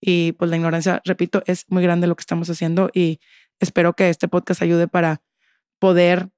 Y 0.00 0.32
pues 0.32 0.50
la 0.50 0.56
ignorancia, 0.56 1.02
repito, 1.04 1.42
es 1.46 1.66
muy 1.68 1.82
grande 1.82 2.06
lo 2.06 2.16
que 2.16 2.22
estamos 2.22 2.48
haciendo 2.48 2.90
y 2.92 3.20
espero 3.60 3.92
que 3.92 4.08
este 4.08 4.28
podcast 4.28 4.62
ayude 4.62 4.88
para 4.88 5.20
poder 5.82 6.30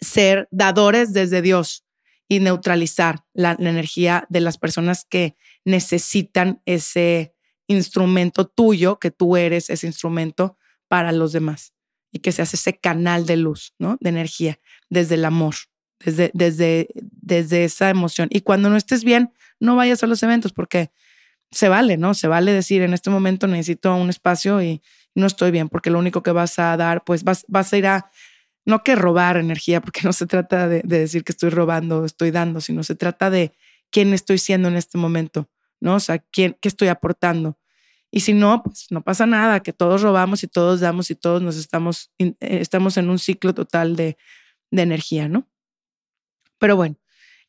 ser 0.00 0.48
dadores 0.50 1.12
desde 1.12 1.40
Dios 1.40 1.84
y 2.26 2.40
neutralizar 2.40 3.24
la, 3.32 3.52
energía 3.60 4.26
de 4.28 4.40
las 4.40 4.58
personas 4.58 5.06
que 5.08 5.36
necesitan 5.64 6.60
ese 6.66 7.32
instrumento 7.68 8.44
tuyo, 8.48 8.98
que 8.98 9.12
tú 9.12 9.36
eres 9.36 9.70
ese 9.70 9.86
instrumento 9.86 10.58
para 10.88 11.12
los 11.12 11.30
demás 11.30 11.74
y 12.10 12.18
que 12.18 12.32
seas 12.32 12.52
ese 12.54 12.76
canal 12.76 13.24
de 13.24 13.36
luz, 13.36 13.72
¿no? 13.78 13.98
De 14.00 14.10
energía, 14.10 14.58
desde 14.90 15.14
el 15.14 15.26
amor, 15.26 15.54
desde, 16.04 16.32
desde, 16.34 16.88
desde 17.12 17.62
esa 17.62 17.88
emoción. 17.88 18.26
Y 18.32 18.40
cuando 18.40 18.68
no 18.68 18.76
estés 18.76 19.04
bien, 19.04 19.32
no 19.60 19.76
vayas 19.76 20.02
a 20.02 20.08
los 20.08 20.24
eventos 20.24 20.52
porque 20.52 20.90
se 21.52 21.68
vale, 21.68 21.98
¿no? 21.98 22.14
Se 22.14 22.26
vale 22.26 22.52
decir 22.52 22.82
en 22.82 22.94
este 22.94 23.10
momento 23.10 23.46
necesito 23.46 23.94
un 23.94 24.10
espacio 24.10 24.60
y, 24.60 24.82
no 25.14 25.26
estoy 25.26 25.50
bien, 25.50 25.68
porque 25.68 25.90
lo 25.90 25.98
único 25.98 26.22
que 26.22 26.32
vas 26.32 26.58
a 26.58 26.76
dar, 26.76 27.04
pues 27.04 27.24
vas, 27.24 27.44
vas 27.48 27.72
a 27.72 27.76
ir 27.78 27.86
a, 27.86 28.10
no 28.64 28.82
que 28.82 28.96
robar 28.96 29.36
energía, 29.36 29.80
porque 29.80 30.00
no 30.04 30.12
se 30.12 30.26
trata 30.26 30.68
de, 30.68 30.82
decir 30.82 31.24
que 31.24 31.32
estoy 31.32 31.50
robando 31.50 32.04
estoy 32.04 32.30
dando, 32.30 32.60
sino 32.60 32.82
se 32.82 32.94
trata 32.94 33.30
de 33.30 33.52
quién 33.90 34.12
estoy 34.12 34.38
siendo 34.38 34.68
en 34.68 34.76
este 34.76 34.98
momento, 34.98 35.48
¿no? 35.80 35.96
O 35.96 36.00
sea, 36.00 36.18
quién, 36.18 36.56
qué 36.60 36.68
estoy 36.68 36.88
aportando. 36.88 37.58
Y 38.10 38.20
si 38.20 38.32
no, 38.32 38.62
pues 38.62 38.86
no 38.90 39.02
pasa 39.02 39.26
nada, 39.26 39.60
que 39.60 39.72
todos 39.72 40.02
robamos 40.02 40.42
y 40.44 40.48
todos 40.48 40.80
damos 40.80 41.10
y 41.10 41.16
todos 41.16 41.42
nos 41.42 41.56
estamos, 41.56 42.10
eh, 42.18 42.34
estamos 42.40 42.96
en 42.96 43.10
un 43.10 43.18
ciclo 43.18 43.54
total 43.54 43.96
de, 43.96 44.16
de 44.70 44.82
energía, 44.82 45.28
¿no? 45.28 45.48
Pero 46.58 46.76
bueno, 46.76 46.96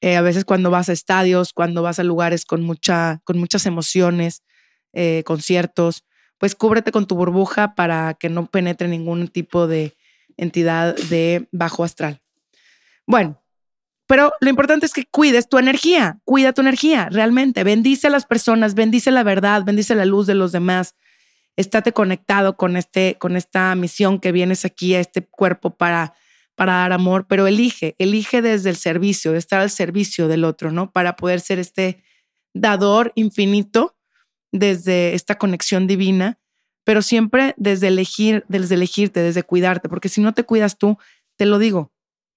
eh, 0.01 0.17
a 0.17 0.21
veces 0.21 0.45
cuando 0.45 0.71
vas 0.71 0.89
a 0.89 0.93
estadios, 0.93 1.54
cuando 1.54 1.82
vas 1.82 1.99
a 1.99 2.04
lugares 2.04 2.45
con, 2.45 2.63
mucha, 2.63 3.21
con 3.23 3.38
muchas 3.38 3.65
emociones, 3.65 4.43
eh, 4.93 5.23
conciertos, 5.25 6.04
pues 6.37 6.55
cúbrete 6.55 6.91
con 6.91 7.07
tu 7.07 7.15
burbuja 7.15 7.75
para 7.75 8.13
que 8.13 8.29
no 8.29 8.47
penetre 8.47 8.87
ningún 8.87 9.27
tipo 9.27 9.67
de 9.67 9.95
entidad 10.37 10.95
de 10.95 11.47
bajo 11.51 11.83
astral. 11.83 12.21
Bueno, 13.07 13.41
pero 14.07 14.33
lo 14.39 14.49
importante 14.49 14.85
es 14.85 14.93
que 14.93 15.05
cuides 15.05 15.49
tu 15.49 15.57
energía, 15.57 16.19
cuida 16.25 16.53
tu 16.53 16.61
energía, 16.61 17.09
realmente. 17.09 17.63
Bendice 17.63 18.07
a 18.07 18.11
las 18.11 18.25
personas, 18.25 18.75
bendice 18.75 19.11
la 19.11 19.23
verdad, 19.23 19.63
bendice 19.63 19.95
la 19.95 20.05
luz 20.05 20.27
de 20.27 20.35
los 20.35 20.51
demás. 20.51 20.95
Estate 21.55 21.93
conectado 21.93 22.57
con, 22.57 22.77
este, 22.77 23.15
con 23.19 23.35
esta 23.35 23.73
misión 23.75 24.19
que 24.19 24.31
vienes 24.31 24.65
aquí 24.65 24.93
a 24.93 24.99
este 24.99 25.25
cuerpo 25.25 25.75
para, 25.75 26.13
para 26.55 26.73
dar 26.73 26.91
amor, 26.91 27.25
pero 27.27 27.47
elige, 27.47 27.95
elige 27.97 28.41
desde 28.41 28.69
el 28.69 28.75
servicio, 28.75 29.31
de 29.31 29.39
estar 29.39 29.61
al 29.61 29.71
servicio 29.71 30.27
del 30.27 30.43
otro, 30.43 30.71
¿no? 30.71 30.91
Para 30.91 31.15
poder 31.15 31.39
ser 31.39 31.57
este 31.57 32.03
dador 32.53 33.11
infinito 33.15 33.95
desde 34.59 35.13
esta 35.15 35.35
conexión 35.35 35.85
divina, 35.85 36.39
pero 36.85 37.01
siempre 37.01 37.53
desde 37.57 37.87
elegir, 37.87 38.45
desde 38.47 38.75
elegirte, 38.75 39.19
desde 39.19 39.43
cuidarte, 39.43 39.89
porque 39.89 40.09
si 40.09 40.21
no 40.21 40.33
te 40.33 40.43
cuidas 40.43 40.77
tú, 40.77 40.97
te 41.35 41.45
lo 41.45 41.59
digo, 41.59 41.91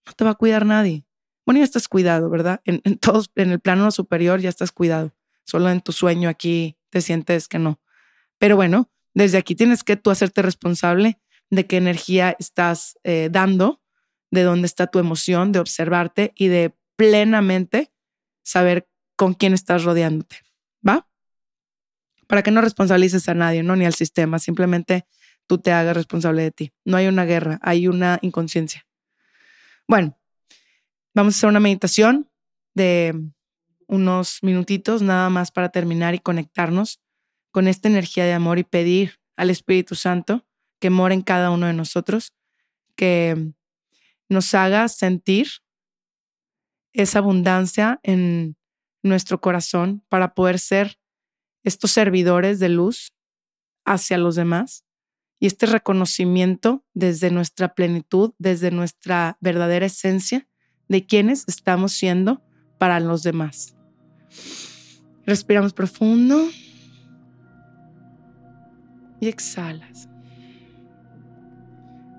no 0.07 0.13
te 0.15 0.25
va 0.25 0.31
a 0.31 0.35
cuidar 0.35 0.67
nadie. 0.67 1.05
Bueno, 1.47 1.59
ya 1.59 1.65
estás 1.65 1.89
cuidado, 1.89 2.29
¿verdad? 2.29 2.61
En, 2.65 2.81
todos, 2.99 3.31
en 3.37 3.53
el 3.53 3.61
plano 3.61 3.91
superior 3.91 4.41
ya 4.41 4.49
estás 4.49 4.73
cuidado. 4.73 5.15
Solo 5.45 5.71
en 5.71 5.81
tu 5.81 5.93
sueño 5.93 6.29
aquí 6.29 6.77
te 6.91 7.01
sientes 7.01 7.49
que 7.49 7.59
no. 7.59 7.81
Pero 8.39 8.57
bueno, 8.57 8.91
desde 9.15 9.39
aquí 9.39 9.55
tienes 9.55 9.85
que 9.85 9.97
tú 9.97 10.11
hacerte 10.11 10.43
responsable 10.43 11.21
de 11.51 11.67
qué 11.67 11.77
energía 11.77 12.37
estás 12.39 12.99
eh, 13.05 13.29
dando, 13.31 13.81
de 14.31 14.43
dónde 14.43 14.67
está 14.67 14.89
tu 14.89 14.99
emoción, 14.99 15.53
de 15.53 15.61
observarte 15.61 16.33
y 16.35 16.49
de 16.49 16.75
plenamente 16.97 17.93
saber 18.43 18.89
con 19.17 19.35
quién 19.35 19.55
estás 19.55 19.85
rodeándote. 19.85 20.37
¿Va? 20.87 21.09
Para 22.29 22.43
que 22.45 22.53
no 22.53 22.61
responsabilices 22.61 23.29
a 23.29 23.35
nadie, 23.35 23.65
¿no? 23.65 23.75
Ni 23.75 23.85
al 23.85 23.95
sistema, 23.95 24.39
simplemente 24.39 25.07
tú 25.49 25.59
te 25.59 25.73
hagas 25.73 25.97
responsable 25.97 26.43
de 26.43 26.51
ti. 26.53 26.73
No 26.85 26.97
hay 26.97 27.09
una 27.09 27.25
guerra, 27.25 27.59
hay 27.63 27.89
una 27.89 28.19
inconsciencia. 28.23 28.87
Bueno, 29.89 30.17
vamos 31.15 31.35
a 31.35 31.37
hacer 31.39 31.49
una 31.49 31.59
meditación 31.59 32.31
de 32.75 33.33
unos 33.89 34.39
minutitos 34.43 35.01
nada 35.03 35.31
más 35.31 35.51
para 35.51 35.71
terminar 35.71 36.15
y 36.15 36.19
conectarnos 36.19 37.01
con 37.51 37.67
esta 37.67 37.89
energía 37.89 38.27
de 38.27 38.35
amor 38.35 38.59
y 38.59 38.65
pedir 38.65 39.19
al 39.37 39.49
Espíritu 39.49 39.95
Santo 39.95 40.47
que 40.79 40.91
mora 40.91 41.15
en 41.15 41.23
cada 41.23 41.51
uno 41.51 41.67
de 41.67 41.73
nosotros, 41.73 42.35
que 42.95 43.53
nos 44.29 44.53
haga 44.55 44.87
sentir 44.89 45.49
esa 46.93 47.21
abundancia 47.21 48.01
en 48.03 48.57
nuestro 49.03 49.41
corazón 49.41 50.05
para 50.09 50.35
poder 50.35 50.59
ser 50.59 50.98
estos 51.69 51.93
servidores 51.93 52.59
de 52.59 52.69
luz 52.69 53.13
hacia 53.85 54.19
los 54.19 54.35
demás 54.35 54.85
y 55.39 55.47
este 55.47 55.67
reconocimiento 55.67 56.85
desde 56.95 57.31
nuestra 57.31 57.75
plenitud, 57.75 58.33
desde 58.39 58.71
nuestra 58.71 59.39
verdadera 59.41 59.87
esencia 59.87 60.49
de 60.89 61.07
quienes 61.07 61.45
estamos 61.47 61.93
siendo 61.93 62.43
para 62.79 62.99
los 63.01 63.23
demás. 63.23 63.77
Respiramos 65.27 65.75
profundo 65.75 66.49
y 69.21 69.29
exhalas. 69.29 70.09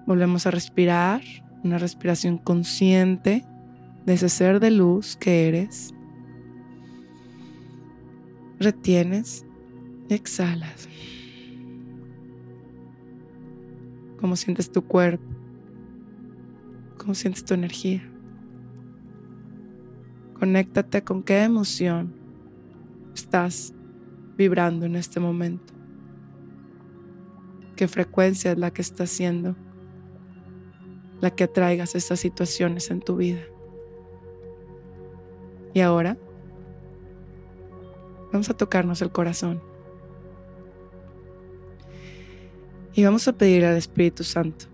Volvemos 0.05 0.45
a 0.45 0.51
respirar, 0.51 1.21
una 1.63 1.77
respiración 1.77 2.37
consciente 2.37 3.45
de 4.05 4.13
ese 4.13 4.29
ser 4.29 4.59
de 4.59 4.71
luz 4.71 5.17
que 5.17 5.47
eres 5.47 5.93
retienes 8.59 9.45
exhalas. 10.09 10.89
¿Cómo 14.19 14.35
sientes 14.35 14.71
tu 14.71 14.83
cuerpo? 14.83 15.25
¿Cómo 16.97 17.13
sientes 17.13 17.45
tu 17.45 17.53
energía? 17.53 18.03
Conéctate 20.37 21.03
con 21.03 21.23
qué 21.23 21.43
emoción 21.43 22.13
estás 23.13 23.73
vibrando 24.37 24.85
en 24.85 24.95
este 24.95 25.19
momento. 25.19 25.73
¿Qué 27.75 27.87
frecuencia 27.87 28.51
es 28.51 28.57
la 28.57 28.71
que 28.71 28.81
estás 28.81 29.09
siendo 29.09 29.55
la 31.21 31.31
que 31.31 31.45
atraigas 31.45 31.95
estas 31.95 32.19
situaciones 32.19 32.91
en 32.91 33.01
tu 33.01 33.17
vida. 33.17 33.41
Y 35.73 35.81
ahora 35.81 36.17
vamos 38.31 38.49
a 38.49 38.53
tocarnos 38.53 39.01
el 39.01 39.11
corazón. 39.11 39.61
Y 42.93 43.03
vamos 43.03 43.27
a 43.27 43.33
pedir 43.33 43.65
al 43.65 43.77
Espíritu 43.77 44.23
Santo 44.23 44.65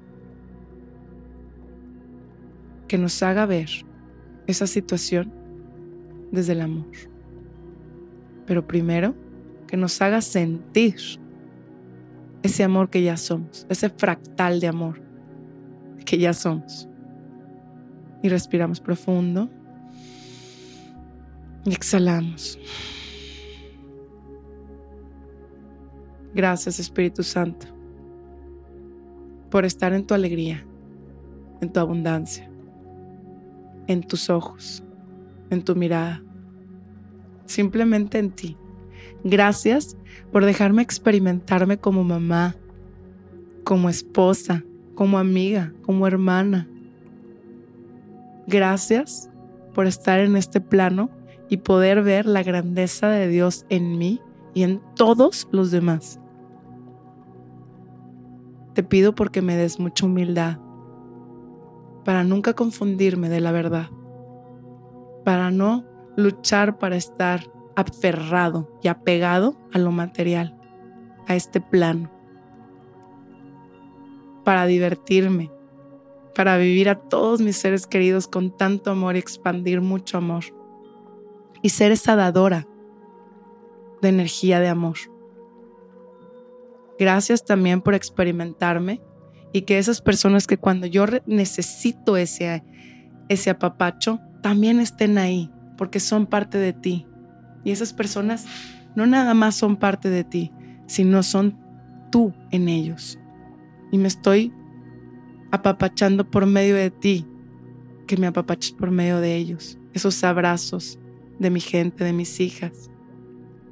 que 2.88 2.98
nos 2.98 3.22
haga 3.24 3.46
ver 3.46 3.70
esa 4.48 4.68
situación 4.68 5.32
desde 6.32 6.54
el 6.54 6.62
amor. 6.62 6.92
Pero 8.46 8.66
primero, 8.66 9.16
que 9.68 9.78
nos 9.78 10.02
haga 10.02 10.22
sentir 10.22 10.96
ese 12.44 12.64
amor 12.64 12.90
que 12.90 13.02
ya 13.02 13.18
somos, 13.18 13.66
ese 13.70 13.90
fractal 13.90 14.60
de 14.60 14.68
amor 14.68 15.02
que 16.06 16.18
ya 16.18 16.34
somos. 16.34 16.88
Y 18.22 18.30
respiramos 18.30 18.80
profundo. 18.80 19.50
Y 21.66 21.74
exhalamos. 21.74 22.60
Gracias 26.36 26.82
Espíritu 26.82 27.24
Santo 27.24 27.66
por 29.50 29.64
estar 29.64 29.94
en 29.94 30.06
tu 30.06 30.14
alegría, 30.14 30.66
en 31.62 31.72
tu 31.72 31.80
abundancia, 31.80 32.52
en 33.88 34.02
tus 34.04 34.30
ojos, 34.30 34.84
en 35.50 35.64
tu 35.64 35.78
mirada, 35.78 36.22
simplemente 37.46 38.20
en 38.20 38.32
ti. 38.32 38.58
Gracias 39.24 39.96
por 40.34 40.44
dejarme 40.44 40.82
experimentarme 40.82 41.78
como 41.78 42.04
mamá, 42.04 42.54
como 43.64 43.88
esposa, 43.88 44.62
como 44.94 45.18
amiga, 45.18 45.72
como 45.84 46.06
hermana. 46.06 46.68
Gracias 48.46 49.30
por 49.74 49.88
estar 49.88 50.20
en 50.20 50.36
este 50.36 50.60
plano 50.60 51.10
y 51.48 51.58
poder 51.58 52.04
ver 52.04 52.26
la 52.26 52.44
grandeza 52.44 53.08
de 53.08 53.30
Dios 53.30 53.66
en 53.70 53.98
mí 53.98 54.20
y 54.54 54.64
en 54.64 54.82
todos 54.96 55.48
los 55.54 55.72
demás. 55.72 56.20
Te 58.76 58.84
pido 58.84 59.16
porque 59.16 59.42
me 59.42 59.56
des 59.56 59.80
mucha 59.80 60.06
humildad 60.06 60.60
para 62.04 62.26
nunca 62.26 62.54
confundirme 62.54 63.30
de 63.30 63.40
la 63.40 63.54
verdad, 63.54 63.90
para 65.24 65.50
no 65.50 65.86
luchar 66.18 66.78
para 66.78 66.98
estar 66.98 67.50
aferrado 67.78 68.70
y 68.84 68.90
apegado 68.90 69.58
a 69.74 69.80
lo 69.80 69.92
material, 69.92 70.60
a 71.26 71.36
este 71.36 71.62
plano, 71.62 72.12
para 74.44 74.66
divertirme, 74.66 75.52
para 76.36 76.58
vivir 76.58 76.90
a 76.90 76.96
todos 76.96 77.40
mis 77.40 77.56
seres 77.56 77.88
queridos 77.88 78.28
con 78.28 78.56
tanto 78.56 78.92
amor 78.92 79.16
y 79.16 79.20
expandir 79.20 79.80
mucho 79.80 80.18
amor, 80.18 80.44
y 81.62 81.70
ser 81.70 81.94
esa 81.94 82.18
dadora 82.18 82.68
de 84.02 84.10
energía 84.10 84.60
de 84.60 84.68
amor. 84.68 84.98
Gracias 86.98 87.44
también 87.44 87.82
por 87.82 87.94
experimentarme 87.94 89.02
y 89.52 89.64
que 89.64 89.78
esas 89.78 90.02
personas 90.02 90.48
que 90.48 90.58
cuando 90.58 90.88
yo 90.88 91.06
necesito 91.26 92.18
ese, 92.18 92.64
ese 93.30 93.50
apapacho, 93.50 94.20
también 94.42 94.80
estén 94.80 95.18
ahí, 95.18 95.50
porque 95.78 96.00
son 96.00 96.26
parte 96.26 96.58
de 96.58 96.74
ti. 96.74 97.06
Y 97.64 97.72
esas 97.72 97.94
personas 97.94 98.46
no 98.96 99.08
nada 99.08 99.34
más 99.34 99.56
son 99.56 99.78
parte 99.78 100.10
de 100.10 100.24
ti, 100.24 100.52
sino 100.88 101.24
son 101.24 101.58
tú 102.12 102.34
en 102.52 102.70
ellos. 102.70 103.20
Y 103.92 103.98
me 103.98 104.08
estoy 104.08 104.54
apapachando 105.52 106.30
por 106.30 106.46
medio 106.46 106.76
de 106.76 106.92
ti, 106.92 107.26
que 108.08 108.18
me 108.18 108.28
apapaches 108.28 108.72
por 108.72 108.92
medio 108.92 109.20
de 109.20 109.36
ellos. 109.36 109.78
Esos 109.94 110.24
abrazos 110.24 111.00
de 111.40 111.50
mi 111.50 111.60
gente, 111.60 112.04
de 112.04 112.14
mis 112.14 112.40
hijas, 112.40 112.90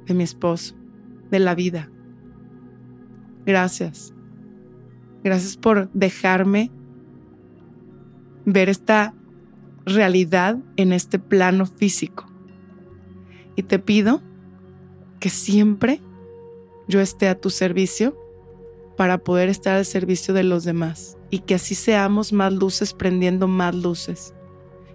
de 0.06 0.14
mi 0.14 0.24
esposo, 0.24 0.74
de 1.30 1.38
la 1.38 1.54
vida. 1.54 1.90
Gracias. 3.46 4.12
Gracias 5.22 5.56
por 5.56 5.90
dejarme 5.92 6.70
ver 8.44 8.68
esta 8.68 9.14
realidad 9.86 10.58
en 10.76 10.92
este 10.92 11.18
plano 11.18 11.66
físico. 11.66 12.26
Y 13.56 13.62
te 13.62 13.78
pido 13.78 14.22
que 15.20 15.30
siempre 15.30 16.00
yo 16.88 17.00
esté 17.00 17.28
a 17.28 17.40
tu 17.40 17.50
servicio 17.50 18.18
para 18.96 19.18
poder 19.18 19.48
estar 19.48 19.76
al 19.76 19.84
servicio 19.84 20.34
de 20.34 20.44
los 20.44 20.64
demás 20.64 21.16
y 21.30 21.40
que 21.40 21.54
así 21.54 21.74
seamos 21.74 22.32
más 22.32 22.52
luces 22.52 22.92
prendiendo 22.92 23.48
más 23.48 23.74
luces 23.74 24.34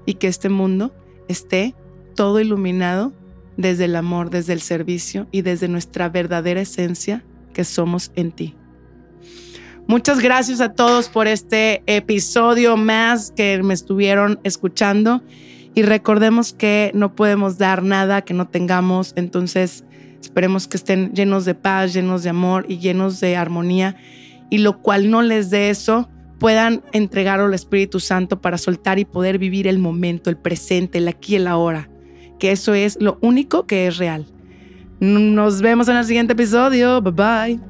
y 0.05 0.15
que 0.15 0.27
este 0.27 0.49
mundo 0.49 0.93
esté 1.27 1.75
todo 2.15 2.39
iluminado 2.39 3.13
desde 3.57 3.85
el 3.85 3.95
amor, 3.95 4.29
desde 4.29 4.53
el 4.53 4.61
servicio 4.61 5.27
y 5.31 5.41
desde 5.41 5.67
nuestra 5.67 6.09
verdadera 6.09 6.61
esencia 6.61 7.25
que 7.53 7.63
somos 7.63 8.11
en 8.15 8.31
ti. 8.31 8.55
Muchas 9.89 10.19
gracias 10.19 10.61
a 10.61 10.73
todos 10.73 11.09
por 11.09 11.27
este 11.27 11.81
episodio 11.87 12.77
más 12.77 13.31
que 13.31 13.59
me 13.63 13.73
estuvieron 13.73 14.39
escuchando 14.43 15.23
y 15.73 15.81
recordemos 15.81 16.53
que 16.53 16.91
no 16.93 17.15
podemos 17.15 17.57
dar 17.57 17.81
nada 17.81 18.21
que 18.21 18.35
no 18.35 18.47
tengamos, 18.47 19.13
entonces 19.15 19.83
esperemos 20.21 20.67
que 20.67 20.77
estén 20.77 21.11
llenos 21.13 21.45
de 21.45 21.55
paz, 21.55 21.91
llenos 21.93 22.21
de 22.21 22.29
amor 22.29 22.67
y 22.69 22.77
llenos 22.77 23.19
de 23.19 23.35
armonía 23.35 23.95
y 24.51 24.59
lo 24.59 24.79
cual 24.81 25.09
no 25.09 25.23
les 25.23 25.49
dé 25.49 25.71
eso, 25.71 26.07
puedan 26.39 26.83
entregar 26.91 27.39
al 27.39 27.53
Espíritu 27.55 27.99
Santo 27.99 28.41
para 28.41 28.59
soltar 28.59 28.99
y 28.99 29.05
poder 29.05 29.39
vivir 29.39 29.67
el 29.67 29.79
momento, 29.79 30.29
el 30.29 30.37
presente, 30.37 30.99
el 30.99 31.07
aquí 31.07 31.33
y 31.33 31.37
el 31.37 31.47
ahora, 31.47 31.89
que 32.37 32.51
eso 32.51 32.75
es 32.75 32.97
lo 33.01 33.17
único 33.21 33.65
que 33.65 33.87
es 33.87 33.97
real. 33.97 34.27
Nos 34.99 35.61
vemos 35.61 35.87
en 35.87 35.97
el 35.97 36.05
siguiente 36.05 36.33
episodio. 36.33 37.01
Bye 37.01 37.11
bye. 37.57 37.68